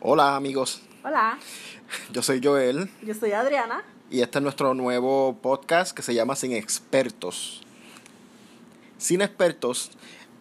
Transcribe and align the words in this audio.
Hola 0.00 0.36
amigos, 0.36 0.80
Hola, 1.04 1.38
yo 2.12 2.22
soy 2.22 2.40
Joel 2.42 2.90
yo 3.02 3.14
soy 3.14 3.32
Adriana. 3.32 3.82
y 4.10 4.20
este 4.22 4.38
es 4.38 4.42
nuestro 4.42 4.74
nuevo 4.74 5.36
podcast 5.40 5.94
que 5.94 6.02
se 6.02 6.14
llama 6.14 6.36
Sin 6.36 6.52
Expertos. 6.52 7.62
Sin 8.98 9.20
Expertos, 9.22 9.90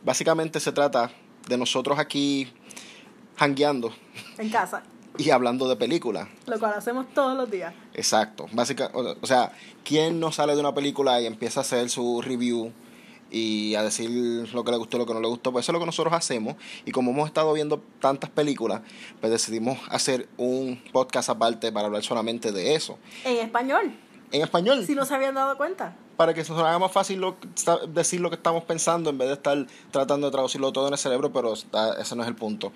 básicamente 0.04 0.60
se 0.60 0.72
trata 0.72 1.12
de 1.48 1.58
nosotros 1.58 2.00
aquí 2.00 2.52
hangueando 3.38 3.94
en 4.38 4.50
casa, 4.50 4.84
y 5.18 5.30
hablando 5.30 5.68
de 5.68 5.76
películas. 5.76 6.28
lo 6.46 6.60
cual 6.60 6.74
hacemos 6.74 7.14
todos 7.14 7.36
los 7.38 7.50
días. 7.50 7.74
Exacto. 7.94 8.48
Básica, 8.52 8.92
o 8.94 9.16
o 9.22 9.26
sea, 9.28 9.52
¿quién 9.84 10.20
no 10.20 10.32
sale 10.32 10.56
de 10.56 10.60
una 10.62 10.74
película 10.74 11.22
y 11.22 11.26
empieza 11.26 11.62
a 11.62 11.64
hacer 11.64 11.90
su 11.90 12.22
review 12.22 12.72
y 13.32 13.76
a 13.76 13.84
decir 13.84 14.10
lo 14.54 14.64
que 14.64 14.72
le 14.72 14.78
gustó 14.78 14.98
y 14.98 15.00
lo 15.00 15.06
que 15.06 15.14
no 15.14 15.22
le 15.22 15.28
gustó? 15.28 15.52
Pues 15.52 15.66
eso 15.66 15.72
es 15.72 15.74
lo 15.74 15.80
que 15.80 15.86
nosotros 15.86 16.14
hacemos. 16.14 16.56
Y 16.86 16.92
como 16.92 17.12
hemos 17.12 17.28
estado 17.28 17.54
viendo 17.54 17.82
tantas 18.00 18.30
películas, 18.30 18.82
pues 19.20 19.32
decidimos 19.32 19.78
hacer 19.90 20.28
un 20.38 20.82
podcast 20.92 21.30
aparte 21.30 21.72
para 21.72 21.88
hablar 21.88 22.04
solamente 22.04 22.52
de 22.52 22.76
eso. 22.76 22.98
En 23.26 23.38
español, 23.38 23.94
En 24.32 24.42
español, 24.42 24.86
si 24.86 24.96
no 24.96 25.06
se 25.06 25.16
habían 25.16 25.36
dado 25.36 25.58
cuenta. 25.58 25.96
para 26.18 26.34
que 26.34 26.44
se 26.44 26.52
nos 26.52 26.62
haga 26.62 26.78
más 26.80 26.92
fácil 26.92 27.20
lo, 27.22 27.38
decir 27.88 28.20
lo 28.20 28.30
que 28.30 28.36
estamos 28.36 28.64
pensando 28.66 29.10
en 29.10 29.18
vez 29.18 29.30
de 29.30 29.36
estar 29.36 29.66
tratando 29.90 30.28
de 30.28 30.32
traducirlo 30.32 30.72
todo 30.74 30.88
en 30.88 30.94
el 30.94 31.00
cerebro, 31.00 31.32
pero 31.32 31.54
está- 31.54 32.00
ese 32.02 32.14
no 32.16 32.24
es 32.24 32.28
el 32.28 32.36
punto. 32.36 32.74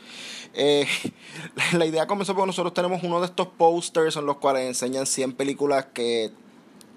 Eh, 0.53 0.87
la 1.73 1.85
idea 1.85 2.07
comenzó 2.07 2.33
porque 2.35 2.47
nosotros 2.47 2.73
tenemos 2.73 3.03
uno 3.03 3.19
de 3.19 3.25
estos 3.25 3.47
posters 3.47 4.15
en 4.15 4.25
los 4.25 4.37
cuales 4.37 4.65
enseñan 4.65 5.05
100 5.05 5.33
películas 5.33 5.87
que 5.93 6.31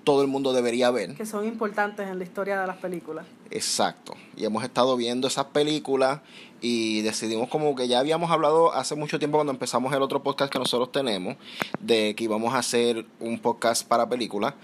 todo 0.06 0.23
el 0.23 0.28
mundo 0.28 0.52
debería 0.52 0.88
ver. 0.92 1.16
Que 1.16 1.27
son 1.27 1.45
importantes 1.45 2.06
en 2.06 2.19
la 2.19 2.23
historia 2.23 2.60
de 2.60 2.66
las 2.69 2.77
películas. 2.77 3.27
Exacto. 3.51 4.14
Y 4.37 4.45
hemos 4.45 4.62
estado 4.62 4.97
viendo 4.97 5.27
esas 5.27 5.47
películas 5.47 6.20
y 6.60 7.03
decidimos 7.03 7.48
como 7.48 7.75
que 7.75 7.89
ya 7.89 7.98
habíamos 7.98 8.30
hablado 8.30 8.72
hace 8.72 8.95
mucho 8.95 9.19
tiempo 9.19 9.39
cuando 9.39 9.53
empezamos 9.53 9.92
el 9.92 10.00
otro 10.03 10.22
podcast 10.22 10.53
que 10.53 10.61
nosotros 10.61 10.92
tenemos 10.92 11.34
de 11.80 12.14
que 12.14 12.22
íbamos 12.22 12.55
a 12.55 12.58
hacer 12.58 13.05
un 13.19 13.41
podcast 13.41 13.84
para 13.84 14.08
películas. 14.08 14.55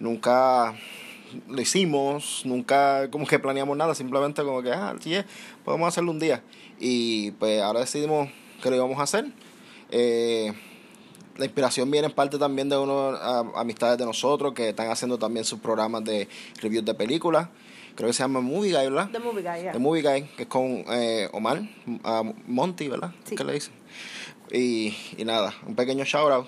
Nunca 0.00 0.74
lo 1.48 1.62
hicimos, 1.62 2.42
nunca 2.44 3.10
como 3.10 3.26
que 3.26 3.38
planeamos 3.38 3.78
nada, 3.78 3.94
simplemente 3.94 4.42
como 4.42 4.62
que, 4.62 4.70
ah, 4.70 4.94
sí, 5.00 5.14
podemos 5.64 5.88
hacerlo 5.88 6.10
un 6.10 6.18
día. 6.18 6.42
Y 6.78 7.30
pues 7.30 7.62
ahora 7.62 7.80
decidimos 7.80 8.28
que 8.62 8.68
lo 8.68 8.76
íbamos 8.76 8.98
a 8.98 9.04
hacer. 9.04 9.24
Eh, 9.90 10.52
la 11.40 11.46
inspiración 11.46 11.90
viene 11.90 12.06
en 12.06 12.12
parte 12.12 12.38
también 12.38 12.68
de 12.68 12.76
unos 12.76 13.18
amistades 13.56 13.96
de 13.96 14.04
nosotros 14.04 14.52
que 14.52 14.68
están 14.68 14.90
haciendo 14.90 15.18
también 15.18 15.44
sus 15.46 15.58
programas 15.58 16.04
de 16.04 16.28
reviews 16.60 16.84
de 16.84 16.92
películas. 16.92 17.48
Creo 17.94 18.08
que 18.08 18.12
se 18.12 18.22
llama 18.22 18.40
Movie 18.40 18.72
Guy, 18.72 18.84
¿verdad? 18.90 19.08
The 19.10 19.18
Movie 19.18 19.42
Guy, 19.42 19.62
yeah. 19.62 19.72
The 19.72 19.78
Movie 19.78 20.02
Guy, 20.02 20.22
que 20.36 20.42
es 20.42 20.48
con 20.48 20.84
eh, 20.90 21.28
Omar, 21.32 21.62
ah, 22.04 22.22
Monty, 22.46 22.88
¿verdad? 22.88 23.12
Sí. 23.24 23.34
¿Qué 23.36 23.44
le 23.44 23.54
dicen? 23.54 23.72
Y, 24.52 24.94
y 25.16 25.24
nada, 25.24 25.54
un 25.66 25.74
pequeño 25.74 26.04
shout 26.04 26.30
out. 26.30 26.46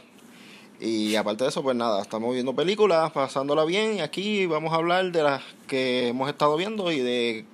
Y 0.79 1.17
aparte 1.17 1.45
de 1.45 1.51
eso, 1.51 1.63
pues 1.63 1.75
nada, 1.75 2.03
estamos 2.03 2.35
viendo 2.35 2.55
películas, 2.55 3.13
pasándola 3.13 3.65
bien. 3.65 3.97
Y 3.97 4.01
aquí 4.01 4.45
vamos 4.45 4.73
a 4.73 4.77
hablar 4.77 5.11
de 5.11 5.23
las 5.23 5.43
que 5.67 6.09
hemos 6.09 6.29
estado 6.29 6.57
viendo 6.57 6.93
y 6.93 7.01
de, 7.01 7.47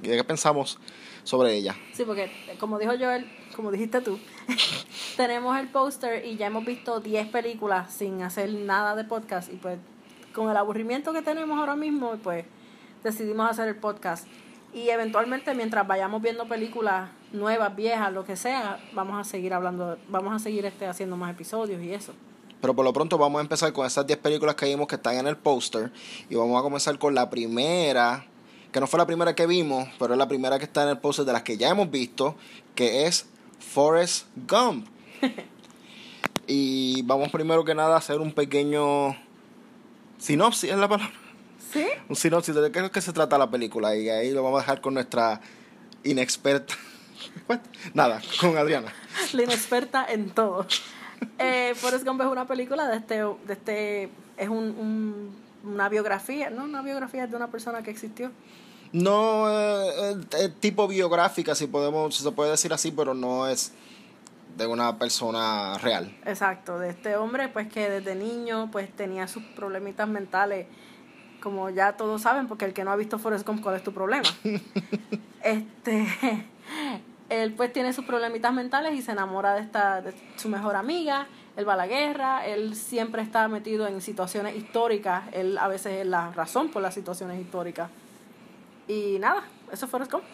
de 0.00 0.16
qué 0.16 0.24
pensamos 0.24 0.78
sobre 1.24 1.54
ellas. 1.54 1.76
Sí, 1.92 2.04
porque 2.06 2.30
como 2.58 2.78
dijo 2.78 2.92
Joel, 2.98 3.26
como 3.58 3.72
dijiste 3.72 4.00
tú, 4.00 4.20
tenemos 5.16 5.58
el 5.58 5.66
póster 5.66 6.24
y 6.24 6.36
ya 6.36 6.46
hemos 6.46 6.64
visto 6.64 7.00
10 7.00 7.26
películas 7.26 7.92
sin 7.92 8.22
hacer 8.22 8.48
nada 8.52 8.94
de 8.94 9.02
podcast 9.02 9.52
y 9.52 9.56
pues 9.56 9.80
con 10.32 10.48
el 10.48 10.56
aburrimiento 10.56 11.12
que 11.12 11.22
tenemos 11.22 11.58
ahora 11.58 11.74
mismo, 11.74 12.14
pues 12.22 12.44
decidimos 13.02 13.50
hacer 13.50 13.66
el 13.66 13.74
podcast. 13.74 14.28
Y 14.72 14.90
eventualmente 14.90 15.52
mientras 15.54 15.84
vayamos 15.88 16.22
viendo 16.22 16.46
películas 16.46 17.10
nuevas, 17.32 17.74
viejas, 17.74 18.12
lo 18.12 18.24
que 18.24 18.36
sea, 18.36 18.78
vamos 18.92 19.20
a 19.20 19.28
seguir 19.28 19.52
hablando, 19.52 19.98
vamos 20.08 20.32
a 20.32 20.38
seguir 20.38 20.64
este 20.64 20.86
haciendo 20.86 21.16
más 21.16 21.32
episodios 21.32 21.82
y 21.82 21.92
eso. 21.92 22.12
Pero 22.60 22.76
por 22.76 22.84
lo 22.84 22.92
pronto 22.92 23.18
vamos 23.18 23.40
a 23.40 23.42
empezar 23.42 23.72
con 23.72 23.86
esas 23.86 24.06
10 24.06 24.20
películas 24.20 24.54
que 24.54 24.66
vimos 24.66 24.86
que 24.86 24.94
están 24.94 25.16
en 25.16 25.26
el 25.26 25.36
póster. 25.36 25.90
Y 26.30 26.36
vamos 26.36 26.56
a 26.56 26.62
comenzar 26.62 26.96
con 26.96 27.12
la 27.12 27.28
primera, 27.28 28.24
que 28.70 28.78
no 28.78 28.86
fue 28.86 28.98
la 28.98 29.06
primera 29.06 29.34
que 29.34 29.48
vimos, 29.48 29.88
pero 29.98 30.14
es 30.14 30.18
la 30.18 30.28
primera 30.28 30.60
que 30.60 30.66
está 30.66 30.84
en 30.84 30.90
el 30.90 30.98
póster 30.98 31.24
de 31.24 31.32
las 31.32 31.42
que 31.42 31.56
ya 31.56 31.70
hemos 31.70 31.90
visto, 31.90 32.36
que 32.76 33.08
es 33.08 33.26
Forrest 33.60 34.26
Gump. 34.48 34.86
y 36.46 37.02
vamos 37.02 37.30
primero 37.30 37.64
que 37.64 37.74
nada 37.74 37.94
a 37.94 37.98
hacer 37.98 38.20
un 38.20 38.32
pequeño 38.32 39.16
sinopsis, 40.18 40.70
es 40.70 40.76
la 40.78 40.88
palabra. 40.88 41.14
¿Sí? 41.72 41.86
Un 42.08 42.16
sinopsis 42.16 42.54
de 42.54 42.72
qué 42.72 42.78
es 42.80 42.90
que 42.90 43.00
se 43.00 43.12
trata 43.12 43.36
la 43.36 43.50
película. 43.50 43.94
Y 43.94 44.08
ahí 44.08 44.30
lo 44.30 44.42
vamos 44.42 44.58
a 44.58 44.62
dejar 44.62 44.80
con 44.80 44.94
nuestra 44.94 45.40
inexperta. 46.04 46.74
Nada, 47.94 48.22
con 48.40 48.56
Adriana. 48.56 48.92
la 49.32 49.42
inexperta 49.42 50.06
en 50.08 50.30
todo. 50.30 50.66
Eh, 51.38 51.74
Forrest 51.76 52.04
Gump 52.06 52.20
es 52.22 52.26
una 52.28 52.46
película 52.46 52.88
de 52.88 52.96
este, 52.96 53.16
de 53.22 53.52
este 53.52 54.10
es 54.36 54.48
un, 54.48 54.56
un- 54.78 55.48
una 55.64 55.88
biografía, 55.88 56.48
no 56.50 56.64
una 56.64 56.80
biografía 56.82 57.26
de 57.26 57.36
una 57.36 57.48
persona 57.48 57.82
que 57.82 57.90
existió. 57.90 58.30
No 58.92 59.48
eh, 59.50 60.16
eh, 60.38 60.48
tipo 60.60 60.88
biográfica, 60.88 61.54
si 61.54 61.66
podemos, 61.66 62.16
si 62.16 62.22
se 62.22 62.32
puede 62.32 62.52
decir 62.52 62.72
así, 62.72 62.90
pero 62.90 63.14
no 63.14 63.46
es 63.46 63.72
de 64.56 64.66
una 64.66 64.98
persona 64.98 65.78
real. 65.78 66.14
Exacto, 66.24 66.78
de 66.78 66.90
este 66.90 67.16
hombre 67.16 67.48
pues 67.48 67.68
que 67.68 67.88
desde 67.88 68.14
niño 68.14 68.70
pues 68.72 68.90
tenía 68.90 69.28
sus 69.28 69.42
problemitas 69.42 70.08
mentales, 70.08 70.66
como 71.40 71.70
ya 71.70 71.96
todos 71.96 72.22
saben, 72.22 72.48
porque 72.48 72.64
el 72.64 72.72
que 72.72 72.84
no 72.84 72.90
ha 72.90 72.96
visto 72.96 73.18
Forrest 73.18 73.46
Gump, 73.46 73.62
¿cuál 73.62 73.76
es 73.76 73.84
tu 73.84 73.92
problema? 73.92 74.28
este, 75.42 76.06
él 77.28 77.52
pues 77.54 77.72
tiene 77.72 77.92
sus 77.92 78.04
problemitas 78.04 78.52
mentales 78.52 78.94
y 78.94 79.02
se 79.02 79.12
enamora 79.12 79.54
de 79.54 79.60
esta 79.60 80.02
de 80.02 80.14
su 80.36 80.48
mejor 80.48 80.76
amiga, 80.76 81.28
él 81.56 81.68
va 81.68 81.74
a 81.74 81.76
la 81.76 81.86
guerra, 81.86 82.46
él 82.46 82.74
siempre 82.74 83.22
está 83.22 83.46
metido 83.48 83.86
en 83.86 84.00
situaciones 84.00 84.56
históricas, 84.56 85.24
él 85.32 85.58
a 85.58 85.68
veces 85.68 86.00
es 86.00 86.06
la 86.06 86.32
razón 86.32 86.70
por 86.70 86.82
las 86.82 86.94
situaciones 86.94 87.40
históricas. 87.40 87.90
Y 88.88 89.18
nada, 89.18 89.44
eso 89.72 89.84
es 89.84 89.90
Forrest 89.90 90.10
Gump. 90.12 90.24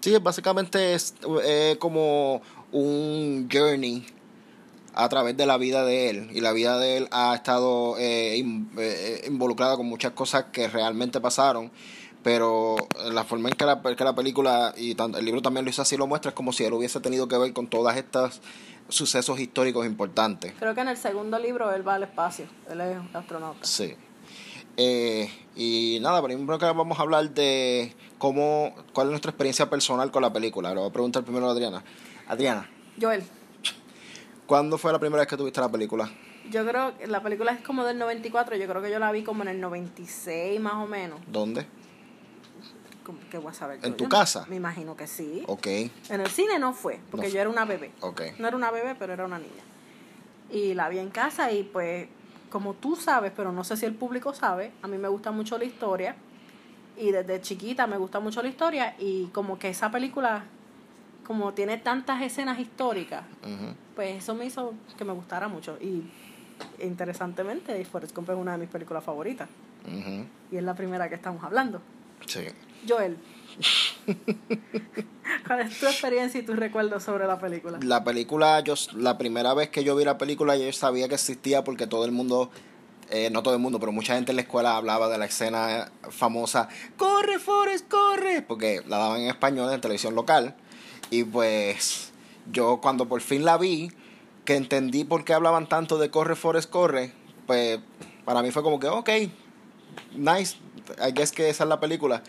Sí, 0.00 0.16
básicamente 0.18 0.94
es 0.94 1.14
eh, 1.44 1.76
como 1.78 2.40
un 2.72 3.48
journey 3.52 4.04
a 4.94 5.08
través 5.08 5.36
de 5.36 5.46
la 5.46 5.56
vida 5.56 5.84
de 5.84 6.10
él. 6.10 6.28
Y 6.32 6.40
la 6.40 6.52
vida 6.52 6.78
de 6.78 6.98
él 6.98 7.08
ha 7.10 7.34
estado 7.34 7.96
eh, 7.98 8.36
in- 8.36 8.70
eh, 8.78 9.24
involucrada 9.26 9.76
con 9.76 9.86
muchas 9.86 10.12
cosas 10.12 10.44
que 10.52 10.68
realmente 10.68 11.20
pasaron. 11.20 11.70
Pero 12.22 12.76
la 13.12 13.24
forma 13.24 13.48
en 13.50 13.54
que 13.54 13.64
la, 13.66 13.82
que 13.82 14.04
la 14.04 14.14
película 14.14 14.72
y 14.76 14.94
tanto- 14.94 15.18
el 15.18 15.24
libro 15.24 15.42
también 15.42 15.64
lo 15.64 15.70
hizo 15.70 15.82
así 15.82 15.96
lo 15.96 16.06
muestra 16.06 16.30
es 16.30 16.34
como 16.34 16.52
si 16.52 16.64
él 16.64 16.72
hubiese 16.72 17.00
tenido 17.00 17.26
que 17.28 17.36
ver 17.36 17.52
con 17.52 17.66
todas 17.66 17.96
estas 17.96 18.40
sucesos 18.88 19.40
históricos 19.40 19.84
importantes. 19.86 20.52
Creo 20.58 20.74
que 20.74 20.80
en 20.82 20.88
el 20.88 20.96
segundo 20.96 21.38
libro 21.38 21.72
él 21.74 21.86
va 21.86 21.94
al 21.94 22.02
espacio, 22.04 22.46
él 22.70 22.80
es 22.80 22.96
astronauta. 23.14 23.64
Sí. 23.64 23.94
Eh, 24.76 25.30
y 25.56 25.98
nada, 26.02 26.22
primero 26.22 26.58
que 26.58 26.64
vamos 26.66 26.98
a 26.98 27.02
hablar 27.02 27.30
de 27.30 27.94
cómo, 28.18 28.74
cuál 28.92 29.06
es 29.08 29.10
nuestra 29.10 29.30
experiencia 29.30 29.70
personal 29.70 30.10
con 30.10 30.22
la 30.22 30.32
película. 30.32 30.74
Lo 30.74 30.80
voy 30.82 30.90
a 30.90 30.92
preguntar 30.92 31.22
primero 31.22 31.48
a 31.48 31.52
Adriana. 31.52 31.84
Adriana, 32.26 32.68
Joel, 33.00 33.22
¿cuándo 34.46 34.78
fue 34.78 34.92
la 34.92 34.98
primera 34.98 35.20
vez 35.20 35.28
que 35.28 35.36
tuviste 35.36 35.60
la 35.60 35.68
película? 35.70 36.10
Yo 36.50 36.66
creo 36.66 36.96
que 36.98 37.06
la 37.06 37.22
película 37.22 37.52
es 37.52 37.60
como 37.62 37.84
del 37.84 37.98
94, 37.98 38.56
yo 38.56 38.66
creo 38.66 38.82
que 38.82 38.90
yo 38.90 38.98
la 38.98 39.12
vi 39.12 39.22
como 39.22 39.42
en 39.42 39.48
el 39.48 39.60
96 39.60 40.60
más 40.60 40.74
o 40.74 40.86
menos. 40.86 41.20
¿Dónde? 41.26 41.66
Que 43.30 43.36
voy 43.38 43.50
a 43.50 43.54
saber. 43.54 43.78
¿En 43.82 43.92
yo? 43.92 43.96
tu 43.96 44.04
Yo 44.04 44.10
casa? 44.10 44.46
Me 44.48 44.56
imagino 44.56 44.96
que 44.96 45.06
sí. 45.06 45.42
Ok, 45.46 45.66
En 45.66 46.20
el 46.20 46.28
cine 46.28 46.58
no 46.58 46.72
fue, 46.72 47.00
porque 47.10 47.28
No 47.28 47.32
yo 47.34 47.40
era 47.40 47.50
una 47.50 47.64
bebé. 47.64 47.92
ok. 48.00 48.22
No 48.38 48.48
era 48.48 48.56
una 48.56 48.70
bebé, 48.70 48.94
pero 48.98 49.12
era 49.12 49.24
una 49.26 49.38
niña. 49.38 49.62
Y 50.50 50.74
la 50.74 50.88
vi 50.88 50.98
en 50.98 51.10
casa 51.10 51.50
y 51.52 51.62
pues, 51.64 52.08
como 52.54 52.74
tú 52.74 52.94
sabes, 52.94 53.32
pero 53.34 53.50
no 53.50 53.64
sé 53.64 53.76
si 53.76 53.84
el 53.84 53.96
público 53.96 54.32
sabe, 54.32 54.70
a 54.80 54.86
mí 54.86 54.96
me 54.96 55.08
gusta 55.08 55.32
mucho 55.32 55.58
la 55.58 55.64
historia. 55.64 56.14
Y 56.96 57.10
desde 57.10 57.40
chiquita 57.40 57.88
me 57.88 57.96
gusta 57.96 58.20
mucho 58.20 58.40
la 58.42 58.48
historia 58.48 58.94
y 58.96 59.24
como 59.32 59.58
que 59.58 59.70
esa 59.70 59.90
película, 59.90 60.44
como 61.26 61.52
tiene 61.52 61.78
tantas 61.78 62.22
escenas 62.22 62.60
históricas, 62.60 63.24
pues 63.96 64.22
eso 64.22 64.36
me 64.36 64.44
hizo 64.44 64.72
que 64.96 65.04
me 65.04 65.12
gustara 65.12 65.48
mucho. 65.48 65.76
Y 65.80 66.04
interesantemente, 66.78 67.84
Forrest 67.86 68.14
Gump 68.14 68.30
es 68.30 68.36
una 68.36 68.52
de 68.52 68.58
mis 68.58 68.68
películas 68.68 69.02
favoritas. 69.02 69.48
Y 70.52 70.56
es 70.56 70.62
la 70.62 70.76
primera 70.76 71.08
que 71.08 71.16
estamos 71.16 71.42
hablando. 71.42 71.82
Sí. 72.24 72.46
Joel, 72.88 73.16
¿cuál 75.46 75.60
es 75.60 75.78
tu 75.78 75.86
experiencia 75.86 76.40
y 76.40 76.44
tus 76.44 76.56
recuerdos 76.56 77.02
sobre 77.02 77.26
la 77.26 77.38
película? 77.38 77.78
La 77.82 78.04
película, 78.04 78.60
yo, 78.60 78.74
la 78.94 79.18
primera 79.18 79.54
vez 79.54 79.70
que 79.70 79.84
yo 79.84 79.96
vi 79.96 80.04
la 80.04 80.18
película, 80.18 80.56
yo 80.56 80.70
sabía 80.72 81.08
que 81.08 81.14
existía 81.14 81.64
porque 81.64 81.86
todo 81.86 82.04
el 82.04 82.12
mundo, 82.12 82.50
eh, 83.10 83.30
no 83.30 83.42
todo 83.42 83.54
el 83.54 83.60
mundo, 83.60 83.80
pero 83.80 83.92
mucha 83.92 84.14
gente 84.14 84.32
en 84.32 84.36
la 84.36 84.42
escuela 84.42 84.76
hablaba 84.76 85.08
de 85.08 85.18
la 85.18 85.26
escena 85.26 85.90
famosa, 86.10 86.68
corre 86.96 87.38
Forrest, 87.38 87.88
corre, 87.88 88.42
porque 88.42 88.82
la 88.86 88.98
daban 88.98 89.20
en 89.22 89.28
español 89.28 89.72
en 89.72 89.80
televisión 89.80 90.14
local. 90.14 90.54
Y 91.10 91.24
pues 91.24 92.12
yo 92.50 92.80
cuando 92.80 93.06
por 93.06 93.20
fin 93.20 93.44
la 93.44 93.58
vi, 93.58 93.90
que 94.44 94.56
entendí 94.56 95.04
por 95.04 95.24
qué 95.24 95.34
hablaban 95.34 95.68
tanto 95.68 95.98
de 95.98 96.10
corre 96.10 96.36
Forrest, 96.36 96.70
corre, 96.70 97.12
pues 97.46 97.80
para 98.24 98.42
mí 98.42 98.50
fue 98.50 98.62
como 98.62 98.78
que, 98.78 98.88
ok, 98.88 99.10
nice, 100.16 100.56
I 100.98 101.12
guess 101.12 101.32
que 101.32 101.48
esa 101.48 101.64
es 101.64 101.68
la 101.68 101.80
película. 101.80 102.22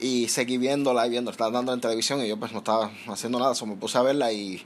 Y 0.00 0.28
seguí 0.28 0.58
viéndola 0.58 1.06
y 1.06 1.10
viendo, 1.10 1.30
estaba 1.30 1.50
dando 1.50 1.72
en 1.72 1.80
televisión 1.80 2.20
y 2.20 2.28
yo 2.28 2.36
pues 2.36 2.52
no 2.52 2.58
estaba 2.58 2.90
haciendo 3.06 3.38
nada, 3.38 3.54
solo 3.54 3.74
me 3.74 3.80
puse 3.80 3.96
a 3.96 4.02
verla 4.02 4.32
y, 4.32 4.62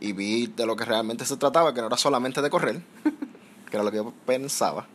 y 0.00 0.12
vi 0.12 0.46
de 0.46 0.66
lo 0.66 0.74
que 0.76 0.84
realmente 0.84 1.24
se 1.24 1.36
trataba, 1.36 1.74
que 1.74 1.80
no 1.80 1.86
era 1.88 1.96
solamente 1.96 2.40
de 2.40 2.50
correr, 2.50 2.82
que 3.70 3.76
era 3.76 3.82
lo 3.84 3.90
que 3.90 3.98
yo 3.98 4.12
pensaba. 4.24 4.88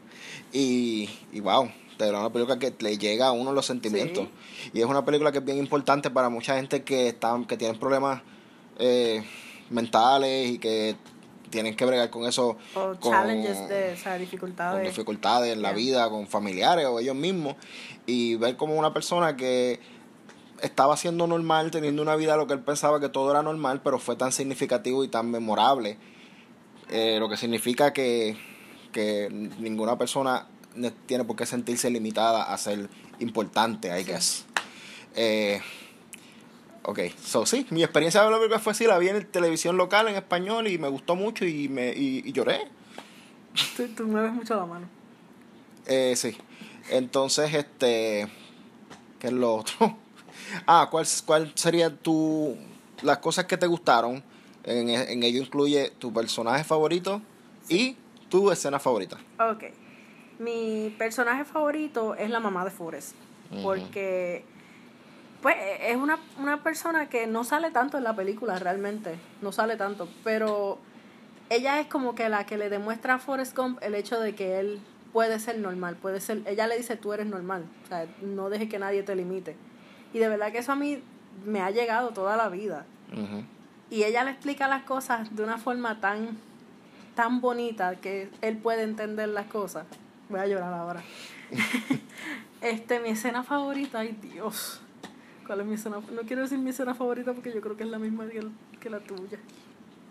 Y, 0.51 1.09
y 1.31 1.39
wow, 1.39 1.69
de 1.97 2.09
una 2.09 2.31
película 2.31 2.59
que 2.59 2.73
le 2.79 2.97
llega 2.97 3.27
a 3.27 3.31
uno 3.31 3.53
los 3.53 3.65
sentimientos. 3.65 4.27
Y 4.73 4.79
es 4.79 4.85
una 4.85 5.05
película 5.05 5.31
que 5.31 5.39
es 5.39 5.45
bien 5.45 5.57
importante 5.57 6.09
para 6.09 6.29
mucha 6.29 6.55
gente 6.55 6.83
que, 6.83 7.07
están, 7.09 7.45
que 7.45 7.57
tienen 7.57 7.79
problemas 7.79 8.21
eh, 8.79 9.23
mentales 9.69 10.51
y 10.51 10.57
que 10.57 10.95
tienen 11.55 11.77
que 11.77 11.85
bregar 11.85 12.09
con 12.09 12.25
eso. 12.25 12.57
O 12.75 12.95
challenges 12.95 13.69
de, 13.69 13.93
o 13.93 13.97
sea, 13.97 14.17
dificultades. 14.17 14.75
Con 14.75 14.83
dificultades 14.83 15.53
en 15.53 15.61
la 15.61 15.71
vida, 15.71 16.09
con 16.09 16.27
familiares 16.27 16.85
o 16.85 16.99
ellos 16.99 17.15
mismos. 17.15 17.55
Y 18.05 18.35
ver 18.35 18.57
como 18.57 18.75
una 18.75 18.93
persona 18.93 19.37
que 19.37 19.79
estaba 20.61 20.97
siendo 20.97 21.27
normal, 21.27 21.71
teniendo 21.71 22.01
una 22.01 22.17
vida 22.17 22.35
lo 22.35 22.45
que 22.45 22.55
él 22.55 22.59
pensaba 22.59 22.99
que 22.99 23.07
todo 23.07 23.31
era 23.31 23.41
normal, 23.41 23.79
pero 23.81 23.99
fue 23.99 24.17
tan 24.17 24.33
significativo 24.33 25.05
y 25.05 25.07
tan 25.07 25.31
memorable. 25.31 25.97
Eh, 26.89 27.19
lo 27.21 27.29
que 27.29 27.37
significa 27.37 27.93
que, 27.93 28.35
que 28.91 29.29
ninguna 29.31 29.97
persona 29.97 30.47
tiene 31.05 31.23
por 31.23 31.37
qué 31.37 31.45
sentirse 31.45 31.89
limitada 31.89 32.43
a 32.43 32.57
ser 32.57 32.89
importante, 33.19 33.97
I 33.97 34.03
guess. 34.03 34.45
Eh, 35.15 35.61
ok, 36.85 36.99
so 37.21 37.45
sí, 37.45 37.65
mi 37.71 37.83
experiencia 37.83 38.23
de 38.23 38.29
la 38.29 38.37
película 38.37 38.59
fue 38.59 38.71
así, 38.71 38.85
la 38.85 38.97
vi 38.97 39.09
en 39.09 39.25
televisión 39.25 39.77
local 39.77 40.07
en 40.07 40.15
español 40.15 40.67
y 40.67 40.77
me 40.77 40.87
gustó 40.87 41.15
mucho 41.15 41.45
y 41.45 41.67
me 41.67 41.89
y, 41.89 42.31
lloré. 42.31 42.67
Tú, 43.75 43.87
tú, 43.89 44.05
mueves 44.05 44.33
mucho 44.33 44.55
la 44.55 44.65
mano. 44.65 44.87
Eh, 45.85 46.13
sí. 46.15 46.37
Entonces, 46.89 47.53
este, 47.53 48.27
¿qué 49.19 49.27
es 49.27 49.33
lo 49.33 49.55
otro? 49.55 49.97
Ah, 50.67 50.89
¿cuál, 50.91 51.07
cuál 51.25 51.51
sería 51.55 51.89
tu, 51.89 52.55
las 53.01 53.17
cosas 53.17 53.45
que 53.45 53.57
te 53.57 53.65
gustaron? 53.65 54.23
En, 54.63 54.89
en 54.89 55.23
ello 55.23 55.41
incluye 55.41 55.91
tu 55.97 56.13
personaje 56.13 56.63
favorito 56.63 57.21
y 57.67 57.97
tu 58.29 58.51
escena 58.51 58.79
favorita. 58.79 59.17
Ok. 59.39 59.63
Mi 60.38 60.93
personaje 60.97 61.45
favorito 61.45 62.15
es 62.15 62.29
la 62.29 62.39
mamá 62.39 62.63
de 62.63 62.71
Forrest. 62.71 63.15
Porque 63.63 64.43
pues 65.41 65.55
es 65.81 65.95
una, 65.95 66.19
una 66.39 66.63
persona 66.63 67.07
que 67.09 67.27
no 67.27 67.43
sale 67.43 67.71
tanto 67.71 67.97
en 67.97 68.03
la 68.03 68.15
película 68.15 68.57
realmente. 68.59 69.15
No 69.41 69.51
sale 69.51 69.77
tanto. 69.77 70.07
Pero 70.23 70.79
ella 71.49 71.79
es 71.79 71.87
como 71.87 72.15
que 72.15 72.29
la 72.29 72.45
que 72.45 72.57
le 72.57 72.69
demuestra 72.69 73.15
a 73.15 73.19
Forrest 73.19 73.55
Gump 73.55 73.79
el 73.81 73.95
hecho 73.95 74.19
de 74.19 74.35
que 74.35 74.59
él 74.59 74.79
puede 75.13 75.39
ser 75.39 75.59
normal. 75.59 75.95
Puede 75.95 76.19
ser, 76.19 76.41
ella 76.45 76.67
le 76.67 76.77
dice 76.77 76.97
tú 76.97 77.13
eres 77.13 77.27
normal. 77.27 77.65
O 77.85 77.87
sea, 77.87 78.05
no 78.21 78.49
deje 78.49 78.67
que 78.67 78.79
nadie 78.79 79.03
te 79.03 79.15
limite. 79.15 79.55
Y 80.13 80.19
de 80.19 80.27
verdad 80.27 80.51
que 80.51 80.59
eso 80.59 80.71
a 80.71 80.75
mí 80.75 81.01
me 81.45 81.61
ha 81.61 81.71
llegado 81.71 82.09
toda 82.09 82.38
la 82.38 82.49
vida. 82.49 82.85
Y 83.89 84.03
ella 84.03 84.23
le 84.23 84.31
explica 84.31 84.67
las 84.67 84.83
cosas 84.83 85.35
de 85.35 85.43
una 85.43 85.57
forma 85.57 86.01
tan, 86.01 86.38
tan 87.13 87.39
bonita 87.39 87.95
que 87.95 88.29
él 88.41 88.57
puede 88.57 88.83
entender 88.83 89.29
las 89.29 89.45
cosas. 89.45 89.85
Voy 90.27 90.39
a 90.39 90.47
llorar 90.47 90.73
ahora. 90.73 91.03
este, 92.61 92.99
mi 92.99 93.09
escena 93.09 93.43
favorita, 93.43 93.99
ay 93.99 94.17
Dios. 94.21 94.81
¿Cuál 95.45 95.62
es 95.62 95.65
mi 95.65 95.75
escena? 95.75 95.97
No 96.12 96.21
quiero 96.24 96.42
decir 96.42 96.57
mi 96.57 96.71
escena 96.71 96.95
favorita 96.95 97.33
porque 97.33 97.53
yo 97.53 97.62
creo 97.62 97.77
que 97.77 97.83
es 97.83 97.89
la 97.89 98.00
misma 98.00 98.25
que, 98.27 98.89
la 98.89 99.00
tuya. 99.00 99.39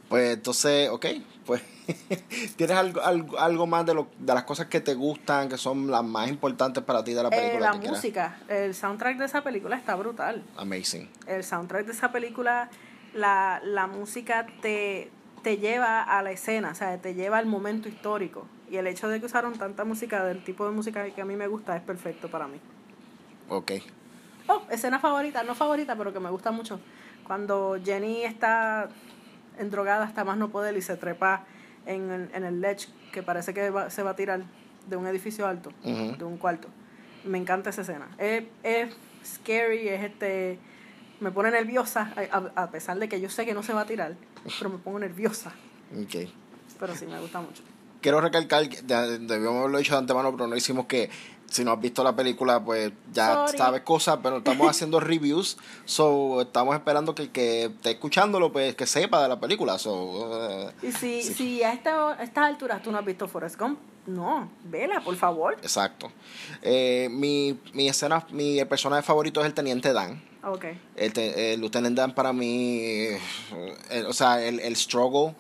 Pues 0.09 0.35
entonces, 0.35 0.91
ok, 0.91 1.07
pues 1.47 1.63
tienes 2.57 2.77
algo, 2.77 3.01
algo, 3.01 3.39
algo 3.39 3.67
más 3.67 3.87
de, 3.87 3.95
lo, 3.95 4.09
de 4.19 4.35
las 4.35 4.45
cosas 4.45 4.67
que 4.67 4.81
te 4.81 4.95
gustan, 4.95 5.49
que 5.49 5.57
son 5.57 5.91
las 5.91 6.05
más 6.05 6.29
importantes 6.29 6.85
para 6.85 7.03
ti 7.03 7.15
de 7.15 7.23
la 7.23 7.31
eh, 7.31 7.33
película. 7.33 7.73
la 7.73 7.91
música, 7.91 8.39
el 8.49 8.75
soundtrack 8.75 9.17
de 9.19 9.25
esa 9.25 9.43
película 9.43 9.77
está 9.77 9.95
brutal. 9.97 10.45
Amazing. 10.57 11.09
El 11.27 11.43
soundtrack 11.43 11.87
de 11.87 11.93
esa 11.93 12.13
película, 12.13 12.69
la, 13.15 13.61
la 13.65 13.87
música 13.87 14.47
te, 14.61 15.11
te 15.43 15.59
lleva 15.59 16.03
a 16.03 16.23
la 16.23 16.31
escena, 16.31 16.71
o 16.71 16.75
sea, 16.75 16.99
te 16.99 17.15
lleva 17.15 17.39
al 17.39 17.47
momento 17.47 17.89
histórico. 17.89 18.47
Y 18.71 18.77
el 18.77 18.87
hecho 18.87 19.09
de 19.09 19.21
que 19.21 19.27
usaron 19.27 19.55
tanta 19.55 19.85
música 19.85 20.25
del 20.25 20.45
tipo 20.45 20.65
de 20.67 20.73
música 20.73 21.09
que 21.11 21.21
a 21.21 21.25
mí 21.25 21.37
me 21.37 21.49
gusta 21.49 21.77
es 21.77 21.83
perfecto 21.83 22.31
para 22.31 22.47
mí. 22.47 22.59
Ok. 23.49 23.73
Oh, 24.47 24.63
escena 24.71 24.99
favorita, 24.99 25.43
no 25.43 25.55
favorita, 25.55 25.97
pero 25.97 26.13
que 26.13 26.21
me 26.21 26.31
gusta 26.31 26.51
mucho. 26.51 26.81
Cuando 27.27 27.79
Jenny 27.83 28.25
está 28.25 28.89
endrogada 29.59 30.05
hasta 30.05 30.25
más 30.25 30.37
no 30.37 30.51
poder 30.51 30.77
y 30.77 30.83
se 30.83 30.97
trepa 30.97 31.45
en, 31.87 32.31
el 32.33 32.61
ledge 32.61 32.89
que 33.13 33.23
parece 33.23 33.55
que 33.55 33.73
se 33.89 34.03
va 34.03 34.11
a 34.11 34.17
tirar 34.17 34.43
de 34.87 34.97
un 34.97 35.07
edificio 35.07 35.47
alto, 35.47 35.71
de 35.83 36.25
un 36.25 36.37
cuarto. 36.37 36.69
Me 37.25 37.39
encanta 37.39 37.71
esa 37.71 37.83
escena. 37.83 38.09
Es, 38.19 38.45
es 38.63 38.95
scary, 39.25 39.89
es 39.89 40.05
este 40.05 40.59
me 41.21 41.31
pone 41.31 41.51
nerviosa, 41.51 42.13
a, 42.55 42.71
pesar 42.71 42.99
de 42.99 43.09
que 43.09 43.21
yo 43.21 43.31
sé 43.31 43.47
que 43.47 43.55
no 43.55 43.63
se 43.63 43.73
va 43.73 43.83
a 43.83 43.87
tirar, 43.87 44.15
pero 44.59 44.69
me 44.69 44.79
pongo 44.79 44.99
nerviosa. 44.99 45.53
Ok. 45.93 46.29
Pero 46.79 46.95
sí, 46.95 47.07
me 47.07 47.19
gusta 47.21 47.41
mucho 47.41 47.63
quiero 48.05 48.21
recalcar, 48.21 48.69
debíamos 48.69 49.61
haberlo 49.61 49.79
dicho 49.79 49.95
de 49.95 50.01
antemano, 50.01 50.31
pero 50.33 50.47
no 50.47 50.55
hicimos 50.55 50.85
que 50.85 51.09
si 51.55 51.65
no 51.65 51.71
has 51.71 51.81
visto 51.81 52.03
la 52.03 52.17
película, 52.17 52.65
pues 52.65 52.91
ya 53.13 53.47
sabes 53.47 53.83
cosas, 53.83 54.19
pero 54.21 54.39
estamos 54.39 54.69
haciendo 54.71 54.99
reviews, 54.99 55.57
so 55.85 56.41
estamos 56.41 56.75
esperando 56.75 57.15
que 57.15 57.23
el 57.23 57.31
que 57.31 57.67
esté 57.67 57.93
escuchándolo, 57.93 58.53
pues 58.53 58.75
que 58.75 58.87
sepa 58.87 59.23
de 59.23 59.29
la 59.29 59.39
película. 59.39 59.79
So, 59.79 60.73
y 60.83 60.91
si, 60.91 61.23
si 61.23 61.63
a, 61.63 61.73
esta, 61.73 62.15
a 62.15 62.25
estas 62.25 62.45
alturas 62.47 62.83
tú 62.83 62.91
no 62.91 62.99
has 62.99 63.05
visto 63.05 63.29
Forrest 63.29 63.57
Gump, 63.57 63.79
no, 64.07 64.51
vela, 64.65 65.01
por 65.01 65.15
favor. 65.15 65.55
Exacto. 65.63 66.11
Eh, 66.61 67.09
mi, 67.13 67.57
mi 67.73 67.89
escena, 67.89 68.27
mi 68.33 68.63
personaje 68.65 69.03
favorito 69.05 69.41
es 69.41 69.47
el 69.47 69.55
Teniente 69.55 69.93
Dan. 69.93 70.21
Okay. 70.43 70.79
El, 70.97 71.17
el 71.17 71.61
Lieutenant 71.61 71.97
Dan 71.97 72.15
para 72.17 72.33
mí, 72.33 72.81
eh, 72.81 73.21
o 74.09 74.13
sea, 74.13 74.45
el, 74.45 74.59
el 74.59 74.75
struggle, 74.75 75.37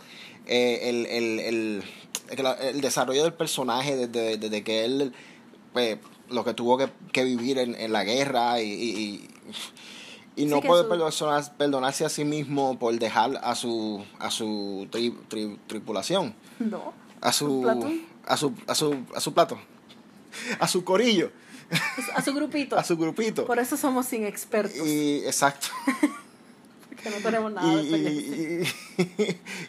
eh, 0.46 0.78
el, 0.84 1.06
el, 1.06 1.40
el 1.40 1.84
el 2.60 2.80
desarrollo 2.80 3.22
del 3.22 3.34
personaje 3.34 3.96
desde, 3.96 4.38
desde 4.38 4.64
que 4.64 4.84
él 4.84 5.12
pues, 5.74 5.98
lo 6.30 6.44
que 6.44 6.54
tuvo 6.54 6.78
que, 6.78 6.88
que 7.12 7.24
vivir 7.24 7.58
en, 7.58 7.74
en, 7.74 7.92
la 7.92 8.04
guerra 8.04 8.62
y, 8.62 8.72
y, 8.72 9.28
y 10.36 10.46
no 10.46 10.62
puede 10.62 10.84
perdonarse 10.84 12.04
a 12.04 12.08
sí 12.08 12.24
mismo 12.24 12.78
por 12.78 12.98
dejar 12.98 13.38
a 13.42 13.54
su 13.54 14.02
a 14.18 14.30
su 14.30 14.88
tripulación. 15.66 16.34
No. 16.58 16.94
A 17.20 17.32
su 17.32 17.68
a 18.26 18.36
su 18.36 18.54
a 18.66 18.74
su 18.74 18.96
a 19.14 19.20
su 19.20 19.34
plato. 19.34 19.58
A 20.58 20.66
su 20.66 20.84
corillo. 20.84 21.30
A 22.14 22.22
su 22.22 22.32
grupito. 22.32 22.76
A 22.78 22.84
su 22.84 22.96
grupito. 22.96 23.46
Por 23.46 23.58
eso 23.58 23.76
somos 23.76 24.06
sin 24.06 24.24
expertos. 24.24 24.86
Y 24.86 25.24
exacto. 25.26 25.68
Que 27.02 27.10
no 27.10 27.16
tenemos 27.16 27.52
nada 27.52 27.82
y, 27.82 27.90
de 27.90 28.68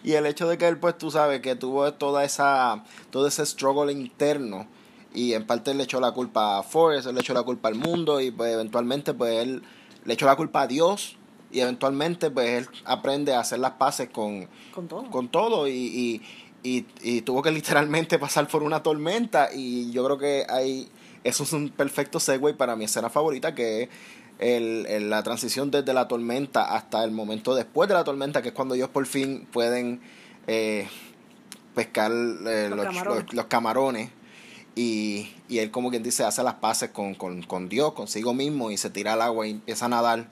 y, 0.03 0.09
y, 0.09 0.13
el 0.13 0.25
hecho 0.25 0.47
de 0.47 0.57
que 0.57 0.69
él, 0.69 0.77
pues 0.77 0.97
tú 0.97 1.11
sabes, 1.11 1.41
que 1.41 1.57
tuvo 1.57 1.93
toda 1.93 2.23
esa, 2.23 2.85
todo 3.09 3.27
ese 3.27 3.45
struggle 3.45 3.91
interno 3.91 4.67
y 5.15 5.33
en 5.33 5.45
parte 5.45 5.73
le 5.73 5.83
echó 5.83 5.99
la 5.99 6.11
culpa 6.11 6.59
a 6.59 6.63
Forrest, 6.63 7.07
él 7.07 7.15
le 7.15 7.21
echó 7.21 7.33
la 7.33 7.43
culpa 7.43 7.69
al 7.69 7.75
mundo 7.75 8.21
y 8.21 8.31
pues 8.31 8.53
eventualmente 8.53 9.13
pues 9.13 9.33
él 9.41 9.63
le 10.03 10.13
echó 10.13 10.25
la 10.25 10.35
culpa 10.35 10.63
a 10.63 10.67
Dios 10.67 11.17
y 11.51 11.61
eventualmente 11.61 12.29
pues 12.29 12.49
él 12.49 12.67
aprende 12.83 13.33
a 13.33 13.39
hacer 13.39 13.59
las 13.59 13.71
paces 13.71 14.09
con, 14.09 14.47
con 14.73 14.87
todo, 14.87 15.09
con 15.09 15.29
todo 15.29 15.67
y, 15.67 16.21
y, 16.63 16.85
y, 17.01 17.21
tuvo 17.21 17.41
que 17.41 17.51
literalmente 17.51 18.19
pasar 18.19 18.47
por 18.47 18.63
una 18.63 18.83
tormenta 18.83 19.49
y 19.53 19.91
yo 19.91 20.03
creo 20.05 20.17
que 20.17 20.45
hay 20.49 20.89
eso 21.23 21.43
es 21.43 21.53
un 21.53 21.69
perfecto 21.69 22.19
segue 22.19 22.53
para 22.53 22.75
mi 22.75 22.85
escena 22.85 23.09
favorita 23.09 23.55
que 23.55 23.83
es 23.83 23.89
el, 24.39 25.09
la 25.09 25.23
transición 25.23 25.71
desde 25.71 25.93
la 25.93 26.07
tormenta 26.07 26.75
hasta 26.75 27.03
el 27.03 27.11
momento 27.11 27.55
después 27.55 27.87
de 27.87 27.95
la 27.95 28.03
tormenta, 28.03 28.41
que 28.41 28.49
es 28.49 28.53
cuando 28.53 28.75
ellos 28.75 28.89
por 28.89 29.05
fin 29.05 29.47
pueden 29.51 30.01
eh, 30.47 30.87
pescar 31.73 32.11
eh, 32.11 32.69
los, 32.69 33.45
camarones. 33.45 34.09
Y, 34.75 35.33
y, 35.47 35.59
él 35.59 35.71
como 35.71 35.89
quien 35.89 36.03
dice 36.03 36.25
hace 36.25 36.43
las 36.43 36.55
paces 36.55 36.89
con, 36.89 37.15
con, 37.15 37.43
con, 37.43 37.69
Dios, 37.69 37.93
consigo 37.93 38.33
mismo 38.33 38.71
y 38.71 38.77
se 38.77 38.89
tira 38.89 39.13
al 39.13 39.21
agua 39.21 39.47
y 39.47 39.51
empieza 39.51 39.85
a 39.85 39.89
nadar. 39.89 40.27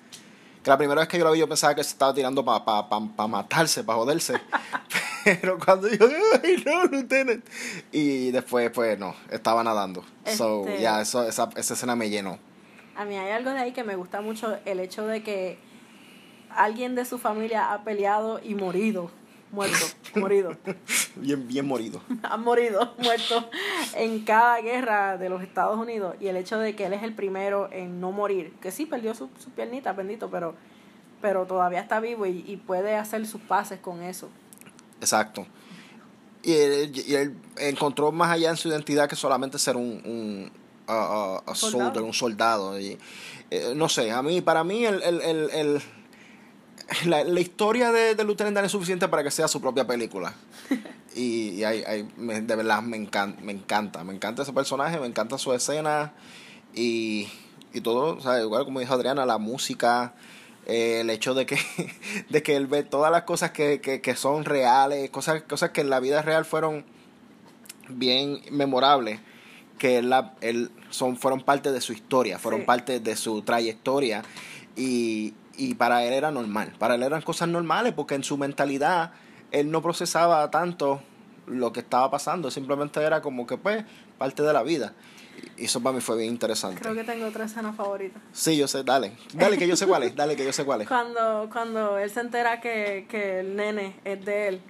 Que 0.61 0.69
la 0.69 0.77
primera 0.77 0.99
vez 0.99 1.07
que 1.07 1.17
yo 1.17 1.23
lo 1.23 1.31
vi 1.31 1.39
yo 1.39 1.47
pensaba 1.47 1.75
que 1.75 1.83
se 1.83 1.91
estaba 1.91 2.13
tirando 2.13 2.43
para 2.43 2.65
pa, 2.65 2.89
pa, 2.89 3.27
matarse, 3.27 3.83
para 3.83 3.99
joderse. 3.99 4.41
Pero 5.23 5.57
cuando 5.57 5.89
yo, 5.89 6.05
ay 6.43 6.63
no, 6.65 6.85
Lieutenant. 6.85 7.45
Y 7.91 8.31
después 8.31 8.69
pues 8.71 8.99
no, 8.99 9.15
estaba 9.31 9.63
nadando. 9.63 10.03
So 10.25 10.67
este 10.67 10.81
ya, 10.81 11.01
eso, 11.01 11.25
esa, 11.25 11.49
esa 11.55 11.73
escena 11.73 11.95
me 11.95 12.09
llenó. 12.09 12.37
A 12.95 13.05
mí 13.05 13.15
hay 13.15 13.31
algo 13.31 13.51
de 13.51 13.59
ahí 13.59 13.71
que 13.71 13.83
me 13.83 13.95
gusta 13.95 14.21
mucho, 14.21 14.57
el 14.65 14.79
hecho 14.79 15.07
de 15.07 15.23
que 15.23 15.57
alguien 16.49 16.95
de 16.95 17.05
su 17.05 17.17
familia 17.17 17.73
ha 17.73 17.83
peleado 17.83 18.39
y 18.43 18.55
morido, 18.55 19.09
muerto, 19.53 19.85
morido. 20.15 20.57
Bien, 21.15 21.47
bien 21.47 21.65
morido. 21.65 22.01
ha 22.23 22.37
morido, 22.37 22.93
muerto 22.97 23.49
en 23.95 24.25
cada 24.25 24.59
guerra 24.59 25.17
de 25.17 25.29
los 25.29 25.41
Estados 25.41 25.79
Unidos 25.79 26.15
y 26.19 26.27
el 26.27 26.35
hecho 26.35 26.57
de 26.57 26.75
que 26.75 26.87
él 26.87 26.93
es 26.93 27.03
el 27.03 27.13
primero 27.13 27.69
en 27.71 28.01
no 28.01 28.11
morir, 28.11 28.53
que 28.59 28.71
sí 28.71 28.85
perdió 28.85 29.13
su, 29.13 29.29
su 29.39 29.51
piernita, 29.51 29.93
bendito, 29.93 30.29
pero, 30.29 30.55
pero 31.21 31.45
todavía 31.45 31.79
está 31.79 31.99
vivo 31.99 32.25
y, 32.25 32.61
puede 32.65 32.95
hacer 32.95 33.25
sus 33.27 33.41
pases 33.41 33.79
con 33.79 34.01
eso. 34.01 34.27
Exacto. 34.99 35.45
Y 36.41 36.53
él, 36.53 36.91
y 36.93 37.13
él, 37.13 37.37
encontró 37.57 38.11
más 38.11 38.31
allá 38.31 38.49
en 38.49 38.57
su 38.57 38.67
identidad 38.67 39.07
que 39.07 39.15
solamente 39.15 39.57
ser 39.59 39.77
un 39.77 40.51
a, 40.87 41.41
a, 41.45 41.55
soldier, 41.55 42.03
un 42.03 42.13
soldado. 42.13 42.79
Y, 42.79 42.97
eh, 43.49 43.73
no 43.75 43.89
sé, 43.89 44.11
a 44.11 44.21
mí, 44.21 44.41
para 44.41 44.63
mí 44.63 44.85
el, 44.85 45.01
el, 45.03 45.21
el, 45.51 45.81
la, 47.05 47.23
la 47.23 47.39
historia 47.39 47.91
de, 47.91 48.15
de 48.15 48.23
Lieutenant 48.23 48.55
Dan 48.55 48.65
es 48.65 48.71
suficiente 48.71 49.07
para 49.07 49.23
que 49.23 49.31
sea 49.31 49.47
su 49.47 49.59
propia 49.61 49.85
película. 49.87 50.33
y, 51.15 51.49
y 51.51 51.63
hay, 51.63 51.83
hay, 51.85 52.07
me- 52.17 52.41
de 52.41 52.55
verdad 52.55 52.81
me 52.81 52.97
encanta, 52.97 53.41
me 53.41 53.51
encanta, 53.51 54.03
me 54.03 54.13
encanta 54.13 54.43
ese 54.43 54.53
personaje, 54.53 54.99
me 54.99 55.07
encanta 55.07 55.37
su 55.37 55.53
escena 55.53 56.13
y, 56.73 57.27
y 57.73 57.81
todo, 57.81 58.17
o 58.17 58.21
sea, 58.21 58.41
igual 58.41 58.65
como 58.65 58.79
dijo 58.79 58.93
Adriana, 58.93 59.25
la 59.25 59.37
música, 59.37 60.13
eh, 60.65 60.99
el 61.01 61.09
hecho 61.09 61.33
de 61.33 61.45
que, 61.45 61.57
de 62.29 62.41
que 62.43 62.55
él 62.55 62.67
ve 62.67 62.83
todas 62.83 63.11
las 63.11 63.23
cosas 63.23 63.51
que, 63.51 63.79
que, 63.81 64.01
que 64.01 64.15
son 64.15 64.45
reales, 64.45 65.09
cosas, 65.09 65.43
cosas 65.43 65.71
que 65.71 65.81
en 65.81 65.89
la 65.89 65.99
vida 65.99 66.21
real 66.21 66.45
fueron 66.45 66.83
bien 67.89 68.41
memorables, 68.51 69.19
que 69.77 69.97
él, 69.97 70.13
él 70.41 70.71
son, 70.89 71.17
fueron 71.17 71.41
parte 71.41 71.71
de 71.71 71.81
su 71.81 71.93
historia, 71.93 72.39
fueron 72.39 72.61
Sí. 72.61 72.65
parte 72.67 72.99
de 72.99 73.15
su 73.15 73.41
trayectoria 73.41 74.23
y, 74.75 75.33
y 75.55 75.75
para 75.75 76.03
él 76.05 76.13
era 76.13 76.31
normal, 76.31 76.73
para 76.79 76.95
él 76.95 77.03
eran 77.03 77.21
cosas 77.21 77.47
normales 77.47 77.93
porque 77.93 78.15
en 78.15 78.23
su 78.23 78.37
mentalidad 78.37 79.11
él 79.51 79.69
no 79.69 79.81
procesaba 79.81 80.49
tanto 80.51 81.01
lo 81.45 81.71
que 81.73 81.81
estaba 81.81 82.09
pasando, 82.09 82.49
simplemente 82.49 83.01
era 83.01 83.21
como 83.21 83.45
que 83.45 83.57
pues 83.57 83.83
parte 84.17 84.43
de 84.43 84.53
la 84.53 84.63
vida. 84.63 84.93
Y 85.57 85.65
eso 85.65 85.81
para 85.81 85.93
mí 85.95 86.01
fue 86.01 86.17
bien 86.17 86.29
interesante. 86.29 86.79
Creo 86.81 86.93
que 86.95 87.03
tengo 87.03 87.25
otra 87.25 87.45
escena 87.45 87.73
favorita. 87.73 88.19
Sí, 88.31 88.55
yo 88.55 88.67
sé, 88.67 88.83
dale, 88.83 89.13
dale 89.33 89.57
que 89.57 89.67
yo 89.67 89.75
sé 89.75 89.85
cuál 89.87 90.03
es, 90.03 90.15
dale 90.15 90.35
que 90.35 90.45
yo 90.45 90.53
sé 90.53 90.63
cuál 90.63 90.81
es. 90.81 90.87
Cuando, 90.87 91.49
cuando 91.51 91.97
él 91.97 92.09
se 92.09 92.21
entera 92.21 92.61
que, 92.61 93.05
que 93.09 93.39
el 93.41 93.55
nene 93.55 93.95
es 94.05 94.23
de 94.23 94.47
él, 94.47 94.61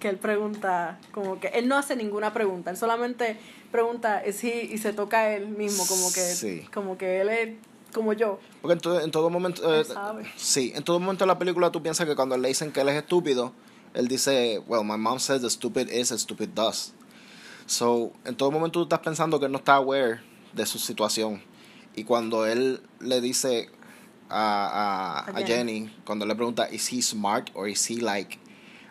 que 0.00 0.08
él 0.08 0.16
pregunta, 0.18 0.98
como 1.12 1.40
que 1.40 1.48
él 1.48 1.66
no 1.68 1.76
hace 1.78 1.96
ninguna 1.96 2.32
pregunta, 2.32 2.70
él 2.70 2.76
solamente 2.76 3.38
pregunta 3.72 4.22
si 4.32 4.50
y 4.50 4.78
se 4.78 4.92
toca 4.92 5.18
a 5.20 5.34
él 5.34 5.48
mismo, 5.48 5.84
como 5.86 6.08
que, 6.12 6.20
Sí. 6.20 6.66
como 6.74 6.98
que 6.98 7.20
él 7.20 7.28
es 7.28 7.48
como 7.92 8.12
yo. 8.12 8.38
Porque 8.60 8.74
en 8.74 8.80
todo, 8.80 9.00
en 9.00 9.10
todo 9.10 9.30
momento. 9.30 9.62
eh, 9.80 9.84
sí, 10.36 10.72
en 10.74 10.82
todo 10.84 10.98
momento 11.00 11.24
de 11.24 11.28
la 11.28 11.38
película 11.38 11.70
tú 11.70 11.82
piensas 11.82 12.06
que 12.06 12.14
cuando 12.14 12.36
le 12.36 12.48
dicen 12.48 12.72
que 12.72 12.80
él 12.80 12.88
es 12.88 12.96
estúpido, 12.96 13.52
él 13.94 14.08
dice, 14.08 14.62
Well, 14.66 14.84
my 14.84 14.96
mom 14.96 15.18
says 15.18 15.42
the 15.42 15.50
stupid 15.50 15.88
is 15.90 16.12
as 16.12 16.20
stupid 16.22 16.50
does. 16.54 16.92
So, 17.66 18.12
en 18.24 18.34
todo 18.36 18.50
momento 18.50 18.80
tú 18.80 18.82
estás 18.84 19.00
pensando 19.00 19.38
que 19.38 19.46
él 19.46 19.52
no 19.52 19.58
está 19.58 19.74
aware 19.76 20.20
de 20.52 20.64
su 20.66 20.78
situación. 20.78 21.42
Y 21.94 22.04
cuando 22.04 22.46
él 22.46 22.80
le 23.00 23.20
dice 23.20 23.70
a, 24.30 25.24
a, 25.26 25.38
A. 25.38 25.42
Jenny, 25.46 25.90
cuando 26.04 26.24
le 26.26 26.34
pregunta, 26.34 26.68
¿is 26.70 26.92
he 26.92 27.02
smart 27.02 27.50
or 27.54 27.68
is 27.68 27.88
he 27.90 27.96
like.? 27.96 28.38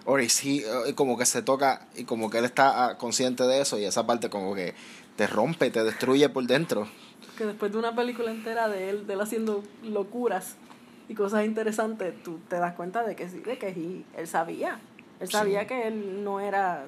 Or 0.06 0.22
is 0.22 0.44
he. 0.44 0.60
eh, 0.60 0.94
como 0.96 1.18
que 1.18 1.26
se 1.26 1.42
toca 1.42 1.88
y 1.96 2.04
como 2.06 2.30
que 2.30 2.38
él 2.40 2.46
está 2.46 2.86
ah, 2.88 2.98
consciente 2.98 3.44
de 3.44 3.62
eso 3.62 3.78
y 3.78 3.86
esa 3.86 4.06
parte 4.06 4.30
como 4.30 4.56
que 4.56 4.74
te 5.16 5.28
rompe, 5.28 5.70
te 5.70 5.84
destruye 5.84 6.30
por 6.30 6.46
dentro. 6.46 6.88
Que 7.38 7.46
después 7.46 7.72
de 7.72 7.78
una 7.78 7.96
película 7.96 8.32
entera 8.32 8.68
de 8.68 8.90
él, 8.90 9.08
de 9.08 9.14
él 9.14 9.22
haciendo 9.22 9.64
locuras 9.84 10.56
y 11.10 11.14
cosas 11.14 11.46
interesantes, 11.46 12.14
tú 12.24 12.40
te 12.50 12.58
das 12.58 12.74
cuenta 12.76 13.04
de 13.04 13.16
que 13.16 13.30
sí, 13.30 13.40
de 13.40 13.58
que 13.58 13.74
sí, 13.74 14.06
él 14.18 14.28
sabía. 14.28 14.80
Él 15.20 15.30
sabía 15.30 15.62
Sí. 15.62 15.68
que 15.68 15.88
él 15.88 16.24
no 16.24 16.40
era, 16.40 16.86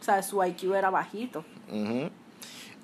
o 0.00 0.04
sea, 0.04 0.22
su 0.22 0.42
IQ 0.44 0.74
era 0.74 0.90
bajito. 0.90 1.44
Ujú. 1.70 2.10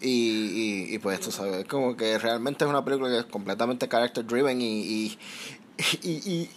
y, 0.00 0.08
y, 0.08 0.94
y 0.94 0.98
pues 0.98 1.20
tú 1.20 1.30
sabes, 1.30 1.66
como 1.66 1.94
que 1.94 2.18
realmente 2.18 2.64
es 2.64 2.70
una 2.70 2.82
película 2.82 3.10
que 3.10 3.18
es 3.18 3.24
completamente 3.26 3.86
character 3.86 4.24
driven 4.26 4.62
y, 4.62 4.80
y, 4.80 5.18
y, 6.02 6.10
y 6.32 6.50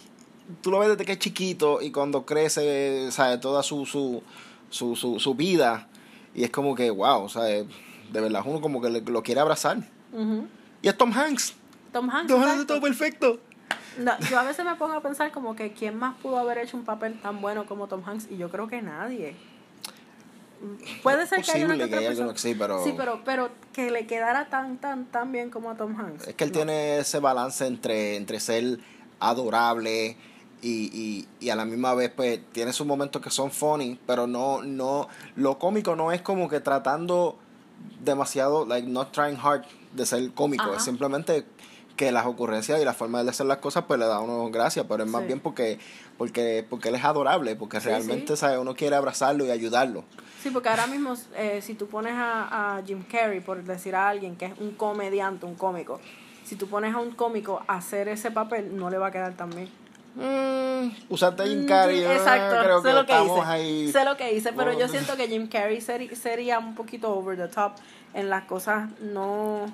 tú 0.62 0.70
lo 0.70 0.78
ves 0.78 0.88
desde 0.90 1.04
que 1.04 1.12
es 1.12 1.18
chiquito 1.18 1.82
y 1.82 1.90
cuando 1.90 2.24
crece, 2.24 3.10
¿sabes? 3.12 3.40
Toda 3.40 3.62
su, 3.62 3.84
su, 3.84 4.22
su, 4.70 4.96
su, 4.96 5.20
su 5.20 5.34
vida 5.34 5.88
y 6.34 6.44
es 6.44 6.50
como 6.50 6.74
que, 6.74 6.88
wow, 6.90 7.28
¿sabes? 7.28 7.66
De 8.12 8.20
verdad 8.22 8.42
uno 8.46 8.60
como 8.62 8.80
que 8.80 8.88
le- 8.88 9.02
lo 9.02 9.22
quiere 9.22 9.40
abrazar. 9.42 9.76
Y 10.82 10.88
es 10.88 10.96
Tom 10.96 11.12
Hanks. 11.12 11.54
Tom 11.92 12.08
Hanks. 12.10 12.28
Tom 12.32 12.42
Hanks 12.42 12.66
todo 12.66 12.80
perfecto. 12.80 13.40
No, 13.98 14.12
yo 14.28 14.38
a 14.38 14.42
veces 14.42 14.64
me 14.64 14.74
pongo 14.74 14.94
a 14.94 15.00
pensar 15.00 15.30
como 15.30 15.54
que 15.54 15.72
quién 15.72 15.96
más 15.96 16.16
pudo 16.16 16.38
haber 16.38 16.58
hecho 16.58 16.76
un 16.76 16.84
papel 16.84 17.20
tan 17.20 17.40
bueno 17.40 17.64
como 17.66 17.86
Tom 17.86 18.02
Hanks 18.04 18.26
y 18.30 18.36
yo 18.36 18.50
creo 18.50 18.66
que 18.68 18.82
nadie. 18.82 19.36
Puede 21.02 21.26
ser 21.26 21.42
que 21.42 21.52
haya 21.52 21.66
una 21.66 21.76
que 21.76 21.84
otra 21.84 21.98
persona. 22.00 22.32
que 22.32 22.38
sí, 22.38 22.54
pero- 22.58 22.82
Sí, 22.84 22.94
pero, 22.96 23.20
pero 23.24 23.50
que 23.72 23.90
le 23.90 24.06
quedara 24.06 24.48
tan, 24.48 24.78
tan, 24.78 25.04
tan 25.06 25.30
bien 25.30 25.50
como 25.50 25.70
a 25.70 25.76
Tom 25.76 25.98
Hanks. 25.98 26.26
Es 26.28 26.34
que 26.34 26.44
él 26.44 26.50
No. 26.50 26.54
tiene 26.56 26.98
ese 26.98 27.18
balance 27.20 27.66
entre, 27.66 28.16
entre 28.16 28.40
ser 28.40 28.78
adorable 29.20 30.16
y, 30.62 30.90
y, 30.92 31.28
y 31.40 31.50
a 31.50 31.56
la 31.56 31.64
misma 31.66 31.94
vez 31.94 32.10
pues 32.10 32.40
tiene 32.52 32.72
sus 32.72 32.86
momentos 32.86 33.20
que 33.20 33.30
son 33.30 33.50
funny, 33.50 33.98
pero 34.06 34.26
no, 34.26 34.62
no, 34.62 35.08
lo 35.36 35.58
cómico 35.58 35.94
no 35.96 36.12
es 36.12 36.22
como 36.22 36.48
que 36.48 36.60
tratando 36.60 37.38
demasiado, 38.02 38.64
like 38.64 38.88
not 38.88 39.12
trying 39.12 39.36
hard 39.36 39.64
de 39.94 40.06
ser 40.06 40.30
cómico, 40.32 40.64
Ajá. 40.64 40.76
es 40.76 40.82
simplemente 40.84 41.44
que 41.96 42.10
las 42.10 42.26
ocurrencias 42.26 42.80
y 42.82 42.84
la 42.84 42.92
forma 42.92 43.22
de 43.22 43.30
hacer 43.30 43.46
las 43.46 43.58
cosas 43.58 43.84
pues 43.86 44.00
le 44.00 44.06
da 44.06 44.16
a 44.16 44.20
uno 44.20 44.50
gracia, 44.50 44.86
pero 44.88 45.04
es 45.04 45.08
más 45.10 45.20
Sí. 45.22 45.26
bien 45.28 45.38
porque, 45.40 45.78
porque, 46.18 46.66
porque 46.68 46.88
él 46.88 46.96
es 46.96 47.04
adorable, 47.04 47.54
porque 47.54 47.80
Sí, 47.80 47.86
realmente 47.88 48.34
sí. 48.34 48.40
¿sabe? 48.40 48.58
uno 48.58 48.74
quiere 48.74 48.96
abrazarlo 48.96 49.44
y 49.46 49.50
ayudarlo. 49.52 50.04
Sí, 50.42 50.50
porque 50.50 50.68
ahora 50.68 50.88
mismo, 50.88 51.14
eh, 51.36 51.60
si 51.62 51.74
tú 51.74 51.86
pones 51.86 52.14
a, 52.16 52.76
a 52.78 52.82
Jim 52.82 53.04
Carrey, 53.04 53.40
por 53.40 53.62
decir 53.62 53.94
a 53.94 54.08
alguien 54.08 54.34
que 54.36 54.46
es 54.46 54.52
un 54.58 54.72
comediante, 54.72 55.46
un 55.46 55.54
cómico, 55.54 56.00
si 56.44 56.56
tú 56.56 56.66
pones 56.68 56.92
a 56.94 56.98
un 56.98 57.12
cómico 57.12 57.62
a 57.68 57.76
hacer 57.76 58.08
ese 58.08 58.30
papel, 58.32 58.76
no 58.76 58.90
le 58.90 58.98
va 58.98 59.06
a 59.06 59.10
quedar 59.12 59.34
tan 59.36 59.50
bien. 59.50 59.68
Mm, 60.14 60.90
usarte 61.08 61.42
a 61.42 61.46
Jim 61.46 61.64
Mm, 61.64 61.66
Carrey, 61.66 62.00
yo 62.02 62.12
Exacto, 62.12 62.56
creo 62.62 62.82
sé 62.82 62.88
que 62.88 62.94
lo 62.94 63.06
que 63.06 63.24
hice. 63.24 63.40
ahí. 63.44 63.92
Sé 63.92 64.04
lo 64.04 64.16
que 64.16 64.32
hice, 64.34 64.52
pero 64.52 64.78
yo 64.78 64.86
siento 64.88 65.16
que 65.16 65.26
Jim 65.28 65.48
Carrey 65.48 65.78
seri- 65.80 66.14
sería 66.14 66.58
un 66.58 66.74
poquito 66.74 67.12
over 67.14 67.36
the 67.36 67.48
top 67.48 67.72
en 68.12 68.30
las 68.30 68.44
cosas 68.44 68.88
no 69.00 69.66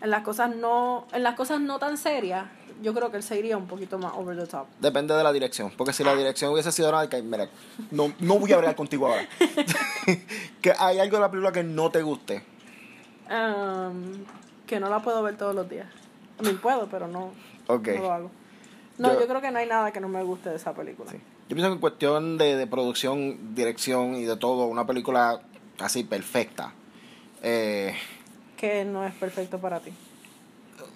en 0.00 0.10
las 0.10 0.22
cosas 0.22 0.54
no 0.54 1.06
en 1.12 1.22
las 1.22 1.34
cosas 1.34 1.60
no 1.60 1.78
tan 1.78 1.96
serias. 1.96 2.44
Yo 2.82 2.94
creo 2.94 3.10
que 3.10 3.16
él 3.16 3.22
sería 3.24 3.56
un 3.56 3.66
poquito 3.66 3.98
más 3.98 4.12
over 4.14 4.36
the 4.38 4.46
top. 4.46 4.66
Depende 4.78 5.12
de 5.14 5.24
la 5.24 5.32
dirección. 5.32 5.72
Porque 5.76 5.92
si 5.92 6.04
la 6.04 6.14
dirección 6.14 6.52
hubiese 6.52 6.70
sido 6.70 6.92
nada, 6.92 7.08
que 7.08 7.20
mira, 7.22 7.48
no, 7.90 8.12
no 8.20 8.38
voy 8.38 8.52
a 8.52 8.56
hablar 8.56 8.76
contigo 8.76 9.08
ahora. 9.08 9.26
que 10.62 10.72
hay 10.78 11.00
algo 11.00 11.16
de 11.16 11.20
la 11.22 11.30
película 11.30 11.50
que 11.52 11.64
no 11.64 11.90
te 11.90 12.02
guste. 12.02 12.44
Um, 13.30 14.24
que 14.66 14.78
no 14.78 14.88
la 14.88 15.00
puedo 15.00 15.22
ver 15.24 15.36
todos 15.36 15.54
los 15.56 15.68
días. 15.68 15.86
Mí 16.40 16.52
puedo, 16.52 16.86
pero 16.88 17.08
no, 17.08 17.32
no 17.68 18.02
lo 18.02 18.12
hago. 18.12 18.30
No, 18.98 19.12
Yo- 19.14 19.20
yo, 19.20 19.28
creo 19.28 19.40
que 19.40 19.50
no 19.50 19.58
hay 19.58 19.66
nada 19.66 19.92
que 19.92 20.00
no 20.00 20.08
me 20.08 20.22
guste 20.22 20.50
de 20.50 20.56
esa 20.56 20.74
película. 20.74 21.10
Sí. 21.10 21.18
Yo 21.48 21.54
pienso 21.56 21.68
que 21.70 21.74
en 21.74 21.80
cuestión 21.80 22.36
de, 22.38 22.56
de 22.56 22.66
producción, 22.66 23.54
dirección 23.54 24.14
y 24.16 24.24
de 24.24 24.36
todo, 24.36 24.66
una 24.66 24.86
película 24.86 25.40
así 25.78 26.02
perfecta. 26.04 26.72
Eh, 27.42 27.94
Que 28.56 28.84
no 28.84 29.04
es 29.06 29.14
perfecto 29.14 29.58
para 29.58 29.78
ti. 29.80 29.92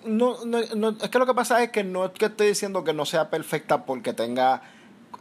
no, 0.04 0.44
no, 0.44 0.58
no, 0.74 0.88
es 1.00 1.08
que 1.08 1.18
lo 1.18 1.26
que 1.26 1.34
pasa 1.34 1.62
es 1.62 1.70
que 1.70 1.84
no 1.84 2.04
es 2.06 2.10
que 2.10 2.24
estoy 2.26 2.48
diciendo 2.48 2.82
que 2.82 2.92
no 2.92 3.04
sea 3.06 3.30
perfecta 3.30 3.84
porque 3.86 4.12
tenga 4.12 4.62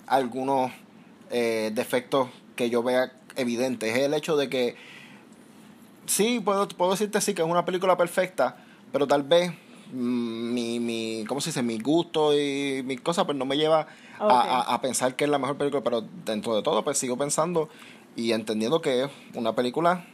algunos 0.08 0.72
eh, 1.30 1.70
defectos 1.74 2.30
que 2.56 2.70
yo 2.72 2.82
vea 2.84 3.12
evidentes. 3.36 3.96
Es 3.96 4.02
el 4.04 4.14
hecho 4.16 4.36
de 4.36 4.50
que 4.50 4.76
sí, 6.08 6.40
puedo, 6.40 6.68
puedo 6.68 6.92
decirte 6.92 7.22
sí 7.22 7.34
que 7.34 7.42
es 7.42 7.48
una 7.48 7.66
película 7.66 7.96
perfecta, 7.98 8.58
pero 8.92 9.08
tal 9.08 9.24
vez 9.24 9.52
mi, 9.92 10.80
mi, 10.80 11.26
¿cómo 11.28 11.42
se 11.42 11.50
dice? 11.50 11.64
Mi 11.64 11.80
gusto 11.80 12.38
y 12.38 12.82
mi 12.84 12.98
cosa 12.98 13.26
pues 13.26 13.38
no 13.38 13.46
me 13.46 13.58
lleva 13.58 13.88
a, 14.20 14.26
a- 14.26 14.74
a 14.76 14.82
pensar 14.82 15.16
que 15.16 15.24
es 15.26 15.30
la 15.30 15.38
mejor 15.40 15.58
película, 15.58 15.84
pero 15.84 16.02
dentro 16.26 16.56
de 16.56 16.62
todo 16.64 16.84
pues 16.84 16.98
sigo 16.98 17.18
pensando 17.18 17.70
y 18.16 18.32
entendiendo 18.34 18.82
que 18.82 19.04
es 19.06 19.10
una 19.36 19.54
película 19.56 20.06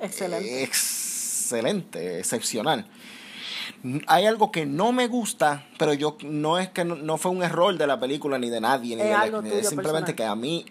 Excelente. 0.00 0.62
excelente, 0.64 2.18
excepcional. 2.18 2.86
Hay 4.06 4.26
algo 4.26 4.50
que 4.50 4.66
no 4.66 4.92
me 4.92 5.08
gusta, 5.08 5.66
pero 5.78 5.94
yo 5.94 6.16
no 6.22 6.58
es 6.58 6.68
que 6.70 6.84
no, 6.84 6.96
no 6.96 7.16
fue 7.18 7.30
un 7.30 7.42
error 7.42 7.76
de 7.76 7.86
la 7.86 7.98
película 8.00 8.38
ni 8.38 8.50
de 8.50 8.60
nadie, 8.60 8.96
ni 8.96 9.02
Es 9.02 9.08
de 9.08 9.12
la- 9.14 9.40
tuyo 9.40 9.54
es 9.54 9.68
simplemente 9.68 10.12
personal. 10.12 10.14
que 10.14 10.24
a 10.24 10.34
mí 10.34 10.66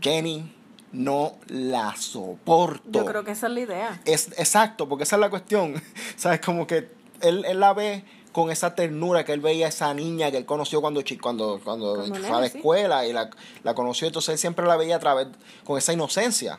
Jenny 0.00 0.52
no 0.92 1.32
la 1.48 1.94
soporto. 1.96 2.88
Yo 2.90 3.04
creo 3.04 3.24
que 3.24 3.32
esa 3.32 3.48
es 3.48 3.52
la 3.52 3.60
idea. 3.60 4.00
Es 4.04 4.28
exacto, 4.38 4.88
porque 4.88 5.04
esa 5.04 5.16
es 5.16 5.20
la 5.20 5.30
cuestión. 5.30 5.74
¿Sabes? 6.16 6.40
Como 6.40 6.66
que 6.66 6.88
él, 7.20 7.44
él 7.46 7.60
la 7.60 7.72
ve 7.74 8.04
con 8.32 8.50
esa 8.50 8.74
ternura 8.74 9.24
que 9.24 9.32
él 9.32 9.40
veía 9.40 9.66
a 9.66 9.68
esa 9.68 9.94
niña 9.94 10.30
que 10.30 10.36
él 10.38 10.44
conoció 10.44 10.80
cuando 10.80 11.02
cuando 11.22 11.60
cuando, 11.62 11.94
Cuando 11.96 12.18
fue 12.18 12.36
a 12.36 12.40
la 12.40 12.48
sí. 12.48 12.56
escuela 12.56 13.06
y 13.06 13.12
la, 13.12 13.30
la 13.62 13.74
conoció, 13.74 14.08
entonces 14.08 14.32
él 14.32 14.38
siempre 14.38 14.66
la 14.66 14.76
veía 14.76 14.96
a 14.96 14.98
través 14.98 15.28
con 15.64 15.78
esa 15.78 15.92
inocencia. 15.92 16.58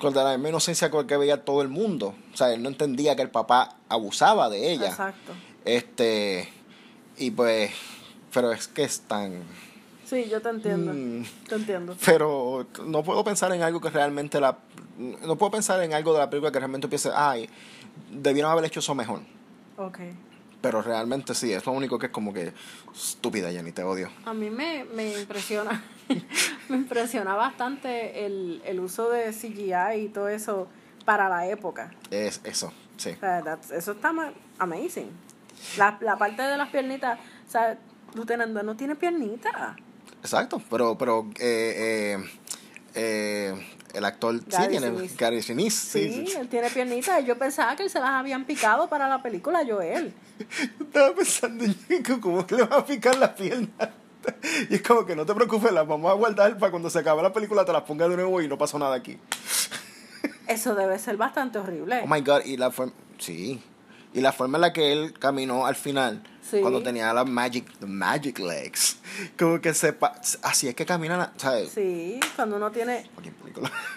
Con 0.00 0.14
la 0.14 0.32
misma 0.32 0.48
inocencia 0.50 0.90
con 0.90 1.02
la 1.02 1.06
que 1.06 1.16
veía 1.16 1.44
todo 1.44 1.62
el 1.62 1.68
mundo. 1.68 2.14
O 2.32 2.36
sea, 2.36 2.52
él 2.52 2.62
no 2.62 2.68
entendía 2.68 3.14
que 3.16 3.22
el 3.22 3.30
papá 3.30 3.76
abusaba 3.88 4.48
de 4.50 4.72
ella. 4.72 4.88
Exacto. 4.88 5.32
Este 5.64 6.48
y 7.16 7.30
pues 7.30 7.70
pero 8.32 8.52
es 8.52 8.66
que 8.68 8.84
es 8.84 9.00
tan 9.00 9.42
Sí, 10.04 10.28
yo 10.28 10.40
te 10.42 10.50
entiendo. 10.50 10.92
Mm. 10.92 11.24
Te 11.48 11.54
entiendo. 11.54 11.96
pero 12.04 12.66
no 12.84 13.02
puedo 13.02 13.24
pensar 13.24 13.52
en 13.52 13.62
algo 13.62 13.80
que 13.80 13.90
realmente 13.90 14.38
la 14.40 14.58
no 14.98 15.36
puedo 15.36 15.50
pensar 15.50 15.82
en 15.82 15.92
algo 15.92 16.12
de 16.12 16.20
la 16.20 16.30
película 16.30 16.52
que 16.52 16.58
realmente 16.58 16.86
piense, 16.86 17.10
ay, 17.14 17.48
debieron 18.12 18.52
haber 18.52 18.64
hecho 18.64 18.80
eso 18.80 18.94
mejor. 18.94 19.20
Ok. 19.76 19.98
Pero 20.60 20.80
realmente 20.80 21.34
sí, 21.34 21.52
es 21.52 21.66
lo 21.66 21.72
único 21.72 21.98
que 21.98 22.06
es 22.06 22.12
como 22.12 22.32
que 22.32 22.52
estúpida, 22.94 23.50
Jenny, 23.50 23.72
te 23.72 23.82
odio. 23.82 24.08
A 24.24 24.32
mí 24.32 24.48
me, 24.48 24.84
me 24.94 25.20
impresiona, 25.20 25.82
me 26.70 26.76
impresiona 26.76 27.34
bastante 27.34 28.24
el, 28.24 28.62
el 28.64 28.80
uso 28.80 29.10
de 29.10 29.30
CGI 29.32 30.04
y 30.04 30.08
todo 30.08 30.28
eso 30.28 30.68
para 31.04 31.28
la 31.28 31.46
época. 31.48 31.92
Es 32.10 32.40
eso, 32.44 32.72
sí. 32.96 33.10
O 33.10 33.20
sea, 33.20 33.58
eso 33.74 33.92
está 33.92 34.12
ma- 34.14 34.32
amazing. 34.58 35.10
La, 35.76 35.98
la 36.00 36.16
parte 36.16 36.40
de 36.42 36.56
las 36.56 36.70
piernitas, 36.70 37.18
o 37.46 37.50
sea, 37.50 37.78
Lieutenant 38.14 38.52
Dan 38.54 38.64
no 38.64 38.74
tiene 38.76 38.96
piernita. 38.96 39.76
Exacto, 40.22 40.62
pero, 40.70 40.96
pero 40.96 41.28
eh, 41.38 42.16
eh, 42.16 42.24
eh, 42.94 43.66
el 43.94 44.04
actor 44.04 44.38
sí 44.40 44.68
tiene. 44.68 44.90
Sinise. 44.90 45.16
Gary 45.16 45.42
Sinise, 45.42 46.08
Sí, 46.08 46.34
él 46.36 46.48
tiene 46.48 46.70
piernita. 46.70 47.20
Y 47.20 47.26
yo 47.26 47.38
pensaba 47.38 47.76
que 47.76 47.84
él 47.84 47.90
se 47.90 48.00
las 48.00 48.10
habían 48.10 48.44
picado 48.44 48.88
para 48.88 49.08
la 49.08 49.22
película 49.22 49.64
Joel. 49.66 50.12
Estaba 50.80 51.14
pensando 51.14 51.64
en 51.64 51.74
que 52.02 52.20
cómo 52.20 52.44
le 52.48 52.62
va 52.64 52.78
a 52.78 52.84
picar 52.86 53.16
la 53.16 53.34
pierna. 53.34 53.68
Y 54.70 54.76
es 54.76 54.82
como 54.82 55.04
que 55.04 55.14
no 55.14 55.26
te 55.26 55.34
preocupes, 55.34 55.70
las 55.70 55.86
vamos 55.86 56.10
a 56.10 56.14
guardar 56.14 56.56
para 56.56 56.70
cuando 56.70 56.88
se 56.88 56.98
acabe 56.98 57.22
la 57.22 57.32
película 57.32 57.62
te 57.64 57.72
las 57.72 57.82
ponga 57.82 58.08
de 58.08 58.16
nuevo 58.16 58.40
y 58.40 58.48
no 58.48 58.56
pasó 58.56 58.78
nada 58.78 58.94
aquí. 58.94 59.18
Eso 60.48 60.74
debe 60.74 60.98
ser 60.98 61.18
bastante 61.18 61.58
horrible. 61.58 62.00
Oh 62.02 62.06
my 62.06 62.20
god, 62.22 62.40
y 62.44 62.56
la 62.56 62.70
forma. 62.70 62.92
Sí. 63.18 63.62
Y 64.12 64.20
la 64.20 64.32
forma 64.32 64.58
en 64.58 64.62
la 64.62 64.72
que 64.72 64.92
él 64.92 65.12
caminó 65.18 65.66
al 65.66 65.74
final, 65.74 66.22
Sí. 66.50 66.60
cuando 66.60 66.82
tenía 66.82 67.12
las 67.14 67.26
magic, 67.26 67.66
the 67.78 67.86
magic 67.86 68.38
legs, 68.38 68.98
como 69.38 69.60
que 69.60 69.72
sepa. 69.72 70.14
Así 70.42 70.68
es 70.68 70.74
que 70.74 70.84
caminan, 70.84 71.32
¿sabes? 71.36 71.70
Sí, 71.70 72.20
cuando 72.36 72.56
uno 72.56 72.70
tiene... 72.70 73.08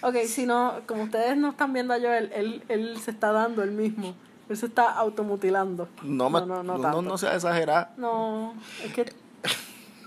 Ok, 0.00 0.14
si 0.28 0.46
no, 0.46 0.80
como 0.86 1.02
ustedes 1.04 1.36
no 1.36 1.50
están 1.50 1.72
viendo 1.72 1.92
a 1.92 1.98
Joel, 1.98 2.30
él, 2.32 2.62
él 2.68 2.98
se 3.00 3.10
está 3.10 3.32
dando 3.32 3.64
el 3.64 3.72
mismo. 3.72 4.14
Él 4.48 4.56
se 4.56 4.66
está 4.66 4.92
automutilando. 4.92 5.88
No, 6.02 6.30
no, 6.30 6.46
no, 6.46 6.62
no, 6.62 6.80
tanto. 6.80 7.02
no, 7.02 7.18
sea 7.18 7.34
exagerado. 7.34 7.88
No, 7.96 8.54
es 8.84 8.92
que... 8.94 9.04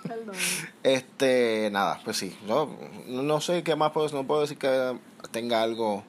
Perdón. 0.08 0.36
Este, 0.82 1.70
nada, 1.72 2.00
pues 2.04 2.18
sí. 2.18 2.36
Yo 2.48 2.70
no 3.08 3.42
sé 3.42 3.64
qué 3.64 3.76
más 3.76 3.92
puedo 3.92 4.08
decir. 4.08 4.18
No 4.20 4.26
puedo 4.26 4.42
decir 4.42 4.58
que 4.58 4.98
tenga 5.32 5.62
algo 5.62 6.04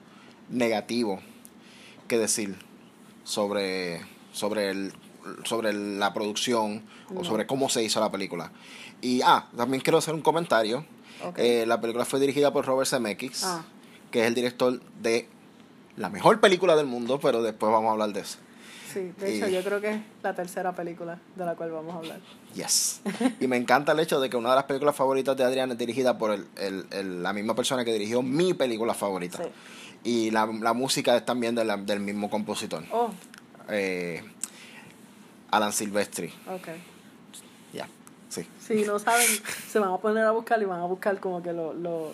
negativo 0.49 1.21
que 2.09 2.19
decir 2.19 2.57
sobre, 3.25 4.01
sobre, 4.33 4.71
el, 4.71 4.93
sobre 5.45 5.73
la 5.73 6.13
producción 6.13 6.83
o 7.11 7.15
No. 7.15 7.25
sobre 7.25 7.47
cómo 7.47 7.69
se 7.69 7.83
hizo 7.83 8.01
la 8.01 8.11
película. 8.11 8.51
Y, 9.01 9.21
ah, 9.23 9.47
también 9.57 9.83
quiero 9.83 9.99
hacer 9.99 10.15
un 10.15 10.23
comentario. 10.23 10.85
Ok. 11.25 11.39
Eh, 11.39 11.65
la 11.67 11.81
película 11.81 12.05
fue 12.05 12.21
dirigida 12.21 12.53
por 12.53 12.65
Robert 12.67 12.89
Zemeckis, 12.89 13.45
Ah. 13.45 13.65
que 14.11 14.21
es 14.23 14.27
el 14.27 14.35
director 14.35 14.81
de 15.01 15.29
la 15.97 16.09
mejor 16.09 16.41
película 16.41 16.75
del 16.77 16.87
mundo, 16.87 17.19
pero 17.21 17.43
después 17.43 17.71
vamos 17.73 17.89
a 17.89 17.93
hablar 17.93 18.13
de 18.13 18.21
eso. 18.21 18.39
Sí, 18.93 19.11
de 19.19 19.37
hecho 19.37 19.49
Y- 19.49 19.53
yo 19.55 19.63
creo 19.65 19.81
que 19.81 19.91
es 19.91 20.01
la 20.23 20.35
tercera 20.35 20.73
película 20.75 21.19
de 21.35 21.47
la 21.47 21.55
cual 21.55 21.71
vamos 21.71 21.95
a 21.95 21.99
hablar. 21.99 22.21
Yes. 22.55 23.01
Y 23.41 23.47
me 23.47 23.57
encanta 23.57 23.93
el 23.93 24.01
hecho 24.01 24.21
de 24.21 24.29
que 24.29 24.37
una 24.37 24.51
de 24.51 24.57
las 24.57 24.65
películas 24.65 24.95
favoritas 24.95 25.35
de 25.37 25.45
Adrián 25.45 25.71
es 25.71 25.79
dirigida 25.79 26.19
por 26.19 26.31
el, 26.33 26.47
el- 26.59 26.87
el- 26.91 27.23
la 27.23 27.33
misma 27.33 27.55
persona 27.55 27.85
que 27.85 27.93
dirigió 27.93 28.21
mi 28.23 28.53
película 28.55 28.93
favorita. 28.93 29.39
Sí. 29.39 29.49
Y 30.05 30.31
la, 30.31 30.47
la 30.47 30.73
música 30.75 31.17
es 31.17 31.25
también 31.25 31.55
de 31.55 31.65
la- 31.65 31.77
del 31.79 32.01
mismo 32.01 32.29
compositor, 32.29 32.85
Oh, 32.93 33.11
eh, 33.71 34.23
Alan 35.53 35.73
Silvestri. 35.73 36.33
ok. 36.49 36.69
Ya, 37.73 37.87
sí. 38.29 38.47
Si 38.59 38.83
no 38.85 38.99
saben, 38.99 39.27
se 39.69 39.79
van 39.79 39.91
a 39.93 39.97
poner 39.99 40.25
a 40.25 40.33
buscar 40.33 40.61
y 40.61 40.65
van 40.65 40.81
a 40.81 40.85
buscar 40.87 41.21
como 41.21 41.41
que 41.43 41.53
lo, 41.53 41.73
lo, 41.73 42.13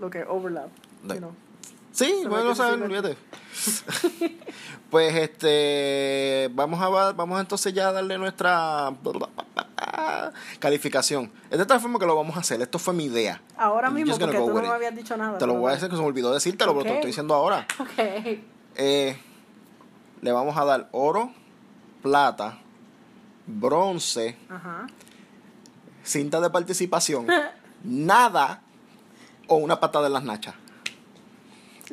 lo 0.00 0.08
que 0.10 0.22
overlap. 0.24 0.68
You 1.08 1.16
know. 1.16 1.32
Sí, 1.92 2.12
Se 2.22 2.28
bueno, 2.28 2.50
que 2.50 2.54
saben, 2.56 2.82
olvídate. 2.82 3.16
pues 4.90 5.14
este, 5.14 6.50
vamos 6.52 6.80
a 6.80 6.88
va- 6.88 7.12
vamos 7.12 7.40
entonces 7.40 7.72
ya 7.74 7.88
a 7.88 7.92
darle 7.92 8.18
nuestra 8.18 8.92
calificación. 10.58 11.30
Es 11.50 11.58
de 11.58 11.66
tal 11.66 11.80
forma 11.80 11.98
que 11.98 12.06
lo 12.06 12.16
vamos 12.16 12.36
a 12.36 12.40
hacer. 12.40 12.60
Esto 12.62 12.78
fue 12.78 12.94
mi 12.94 13.04
idea. 13.04 13.40
Ahora 13.56 13.88
I'm 13.88 13.94
mismo, 13.94 14.18
porque 14.18 14.36
tú 14.38 14.46
no 14.48 14.60
me 14.62 14.68
habías 14.68 14.94
dicho 14.96 15.16
nada. 15.16 15.38
Te 15.38 15.46
lo 15.46 15.54
voy 15.54 15.70
a 15.70 15.74
decir 15.74 15.88
que 15.88 15.96
se 15.96 16.02
me 16.02 16.08
olvidó 16.08 16.32
decírtelo, 16.32 16.72
pero 16.72 16.82
te 16.84 16.88
lo 16.90 16.94
estoy 16.96 17.08
diciendo 17.10 17.34
ahora. 17.34 17.66
Ok. 17.78 18.38
Eh, 18.76 19.16
le 20.22 20.32
vamos 20.32 20.56
a 20.56 20.64
dar 20.64 20.88
oro, 20.90 21.32
plata, 22.14 22.58
bronce, 23.46 24.36
Ajá. 24.50 24.86
cinta 26.02 26.38
de 26.38 26.50
participación, 26.50 27.26
nada 27.82 28.60
o 29.48 29.56
una 29.56 29.80
patada 29.80 30.06
en 30.08 30.12
las 30.12 30.22
nachas. 30.24 30.54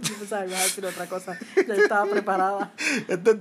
Yo 0.02 0.16
pensaba 0.16 0.46
que 0.46 0.54
a 0.56 0.64
decir 0.64 0.86
otra 0.86 1.06
cosa. 1.08 1.38
Ya 1.68 1.76
estaba 1.76 2.06
preparada. 2.10 2.72
Este 3.08 3.32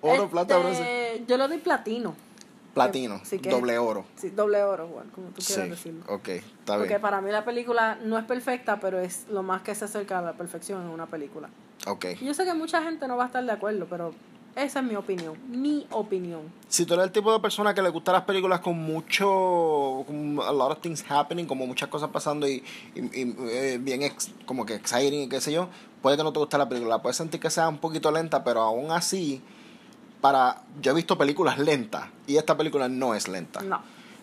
oro, 0.00 0.28
plata, 0.28 0.56
Este, 0.56 0.62
bronce. 0.64 1.24
Yo 1.28 1.36
le 1.36 1.48
doy 1.48 1.58
platino. 1.58 2.14
Platino, 2.74 3.20
Sí, 3.24 3.38
que- 3.38 3.50
doble 3.50 3.78
oro. 3.78 4.04
Sí, 4.16 4.30
doble 4.30 4.62
oro, 4.64 4.88
Juan, 4.88 5.08
como 5.10 5.28
tú 5.28 5.40
Sí, 5.40 5.52
quieras 5.54 5.70
decirlo. 5.70 6.02
ok, 6.08 6.28
está 6.28 6.74
Porque 6.78 6.88
bien. 6.88 7.00
para 7.00 7.20
mí 7.20 7.30
la 7.30 7.44
película 7.44 7.98
no 8.02 8.18
es 8.18 8.24
perfecta, 8.24 8.80
pero 8.80 8.98
es 8.98 9.26
lo 9.28 9.42
más 9.44 9.62
que 9.62 9.74
se 9.76 9.84
acerca 9.84 10.18
a 10.18 10.22
la 10.22 10.32
perfección 10.32 10.82
en 10.82 10.88
una 10.88 11.06
película. 11.06 11.48
Ok. 11.86 12.06
Y 12.20 12.24
yo 12.24 12.34
sé 12.34 12.44
que 12.44 12.54
mucha 12.54 12.82
gente 12.82 13.06
no 13.06 13.16
va 13.16 13.24
a 13.24 13.26
estar 13.26 13.44
de 13.44 13.52
acuerdo, 13.52 13.86
pero 13.90 14.14
esa 14.56 14.80
es 14.80 14.84
mi 14.86 14.94
opinión. 14.96 15.34
Mi 15.48 15.86
opinión. 15.90 16.40
Si 16.68 16.84
tú 16.86 16.94
eres 16.94 17.06
el 17.06 17.12
tipo 17.12 17.32
de 17.32 17.40
persona 17.40 17.74
que 17.74 17.82
le 17.82 17.88
gustan 17.88 18.14
las 18.14 18.24
películas 18.24 18.60
con 18.60 18.76
mucho, 18.78 20.04
con 20.06 20.38
a 20.42 20.52
lot 20.52 20.72
of 20.72 20.78
things 20.80 21.04
happening, 21.08 21.46
como 21.46 21.66
muchas 21.66 21.88
cosas 21.88 22.10
pasando 22.10 22.46
y, 22.48 22.62
y- 22.94 23.20
y, 23.22 23.36
eh, 23.50 23.78
bien 23.80 24.02
ex- 24.02 24.30
como 24.46 24.64
que 24.66 24.74
exciting 24.74 25.22
y 25.22 25.28
qué 25.28 25.40
sé 25.40 25.52
yo, 25.52 25.68
puede 26.02 26.16
que 26.16 26.22
no 26.22 26.32
te 26.32 26.38
guste 26.38 26.58
la 26.58 26.68
película. 26.68 27.00
Puedes 27.02 27.16
sentir 27.16 27.40
que 27.40 27.50
sea 27.50 27.68
un 27.68 27.78
poquito 27.78 28.10
lenta, 28.10 28.44
pero 28.44 28.60
aún 28.62 28.90
así, 28.90 29.42
para 30.20 30.62
yo 30.80 30.92
he 30.92 30.94
visto 30.94 31.18
películas 31.18 31.58
lentas 31.58 32.04
y 32.26 32.36
esta 32.36 32.56
película 32.56 32.88
no 32.88 33.14
es 33.14 33.28
lenta. 33.28 33.60
No. 33.62 33.80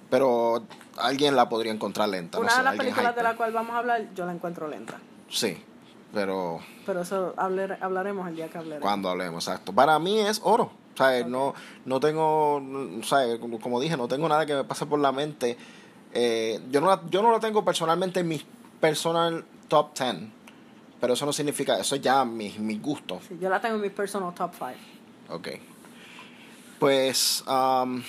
Pero 0.10 0.63
alguien 0.98 1.36
la 1.36 1.50
podría 1.50 1.72
encontrar 1.72 2.10
lenta. 2.10 2.38
no 2.38 2.42
Una 2.42 2.52
sé, 2.52 2.58
de 2.60 2.63
las 2.63 2.76
películas 2.76 3.15
de 3.15 3.24
la 3.24 3.36
cual 3.36 3.52
vamos 3.52 3.76
a 3.76 3.80
hablar, 3.80 4.08
yo 4.15 4.26
la 4.26 4.32
encuentro 4.34 4.68
lenta. 4.68 4.98
Sí, 5.30 5.58
pero 6.13 6.60
Pero 6.86 7.02
eso 7.02 7.34
hablar- 7.38 7.78
hablaremos 7.82 8.28
el 8.28 8.36
día 8.36 8.48
que 8.50 8.58
hablaremos. 8.58 8.84
cuando 8.84 9.10
hablemos, 9.10 9.48
exacto. 9.48 9.74
Para 9.74 9.98
mí 10.00 10.19
es 10.19 10.41
oro. 10.43 10.72
O 10.93 10.98
sea, 10.98 11.26
no, 11.26 11.54
no 11.86 12.00
tengo, 12.00 12.56
o 12.56 13.04
sea, 13.04 13.19
como 13.62 13.80
dije, 13.80 13.95
no 13.95 14.08
tengo 14.08 14.28
nada 14.28 14.45
que 14.45 14.54
me 14.54 14.63
pase 14.65 14.86
por 14.86 15.00
la 15.00 15.12
mente. 15.13 15.56
Eh, 16.13 16.60
yo, 16.72 16.82
no 16.82 16.88
la, 16.88 17.02
yo 17.10 17.22
no 17.22 17.32
la 17.32 17.39
tengo 17.39 17.63
personalmente 17.63 18.19
en 18.22 18.28
mi 18.28 18.41
personal 18.82 19.45
top 19.67 19.98
10. 19.98 20.15
Pero 21.00 21.13
eso 21.13 21.26
no 21.26 21.32
significa, 21.32 21.80
eso 21.80 21.95
es 21.95 22.02
ya 22.02 22.26
mi, 22.26 22.50
mi 22.60 22.78
gusto. 22.80 23.19
Sí, 23.28 23.38
yo 23.39 23.48
la 23.50 23.62
tengo 23.62 23.76
en 23.76 23.82
mi 23.82 23.89
personal 23.89 24.34
top 24.34 24.52
5. 24.58 25.36
Ok. 25.36 25.48
Pues 26.80 27.43
um, 27.48 28.02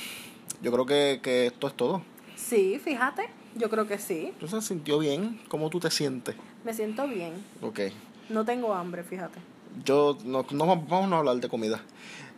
yo 0.62 0.72
creo 0.72 0.86
que, 0.86 1.20
que 1.22 1.46
esto 1.46 1.66
es 1.68 1.74
todo. 1.74 2.02
Sí, 2.36 2.80
fíjate. 2.82 3.28
Yo 3.56 3.68
creo 3.70 3.86
que 3.86 3.98
sí. 3.98 4.32
¿Tú 4.38 4.46
se 4.48 4.60
sintió 4.62 4.98
bien? 4.98 5.40
¿Cómo 5.48 5.70
tú 5.70 5.80
te 5.80 5.90
sientes? 5.90 6.36
Me 6.64 6.72
siento 6.72 7.06
bien. 7.08 7.32
Ok. 7.62 7.80
No 8.28 8.44
tengo 8.44 8.72
hambre, 8.74 9.02
fíjate. 9.02 9.38
Yo, 9.84 10.16
no, 10.24 10.46
no 10.50 10.66
vamos 10.66 11.12
a 11.12 11.18
hablar 11.18 11.36
de 11.36 11.48
comida. 11.48 11.80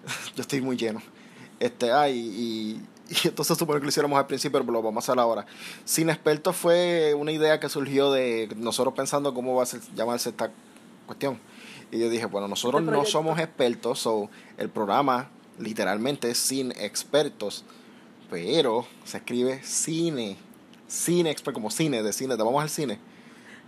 Yo 0.36 0.40
estoy 0.42 0.60
muy 0.60 0.76
lleno. 0.76 1.02
Este, 1.60 1.92
ay, 1.92 2.18
y, 2.18 3.12
y 3.14 3.28
entonces 3.28 3.56
supone 3.58 3.78
que 3.78 3.84
lo 3.84 3.88
hiciéramos 3.90 4.18
al 4.18 4.26
principio, 4.26 4.58
pero 4.60 4.72
lo 4.72 4.82
vamos 4.82 5.06
a 5.08 5.12
hacer 5.12 5.20
ahora. 5.20 5.46
Sin 5.84 6.08
expertos 6.10 6.56
fue 6.56 7.14
una 7.14 7.30
idea 7.32 7.60
que 7.60 7.68
surgió 7.68 8.10
de 8.10 8.48
nosotros 8.56 8.94
pensando 8.94 9.32
cómo 9.34 9.54
va 9.54 9.64
a 9.64 9.66
ser- 9.66 9.80
llamarse 9.94 10.30
esta 10.30 10.50
cuestión. 11.06 11.38
Y 11.90 11.98
yo 11.98 12.08
dije, 12.08 12.24
bueno, 12.24 12.48
nosotros 12.48 12.80
Este 12.80 12.90
no 12.92 13.04
somos 13.04 13.38
expertos, 13.38 13.98
so 13.98 14.30
el 14.56 14.70
programa 14.70 15.28
literalmente 15.58 16.30
es 16.30 16.38
sin 16.38 16.72
expertos, 16.72 17.64
pero 18.30 18.86
se 19.04 19.18
escribe 19.18 19.62
cine. 19.62 20.38
Cine 20.92 21.30
expert, 21.30 21.54
como 21.54 21.70
cine, 21.70 22.02
de 22.02 22.12
cine, 22.12 22.36
te 22.36 22.42
vamos 22.42 22.62
al 22.62 22.68
cine. 22.68 22.98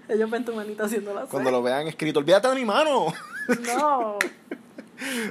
Ellos 0.08 0.28
ven 0.30 0.44
tu 0.44 0.54
manita 0.54 0.84
haciendo 0.84 1.14
la 1.14 1.22
Cuando 1.22 1.50
lo 1.50 1.62
vean 1.62 1.88
escrito, 1.88 2.18
olvídate 2.18 2.48
de 2.48 2.54
mi 2.54 2.64
mano. 2.66 3.06
No. 3.78 4.18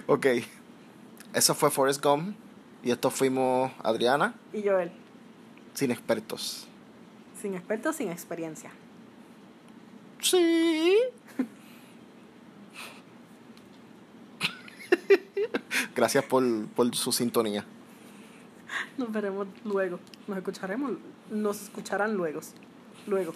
Ok. 0.08 0.26
Eso 1.34 1.54
fue 1.54 1.70
Forrest 1.70 2.04
Gump. 2.04 2.36
Y 2.84 2.90
esto 2.92 3.12
fuimos 3.12 3.72
Adriana, 3.84 4.34
Y 4.52 4.64
Joel, 4.64 4.92
sin 5.76 5.92
expertos. 5.92 6.68
sin 7.40 7.54
expertos, 7.54 7.96
sin 7.96 8.10
experiencia. 8.12 8.72
Sí. 10.20 10.98
Gracias 15.96 16.26
por, 16.26 16.44
por 16.70 16.94
su 16.96 17.12
sintonía. 17.12 17.64
Nos 18.98 19.12
veremos 19.12 19.48
luego. 19.64 20.00
Nos 20.28 20.38
escucharemos. 20.38 20.94
Nos 21.32 21.64
escucharán 21.64 22.16
luego. 22.16 22.42
Luego. 23.08 23.34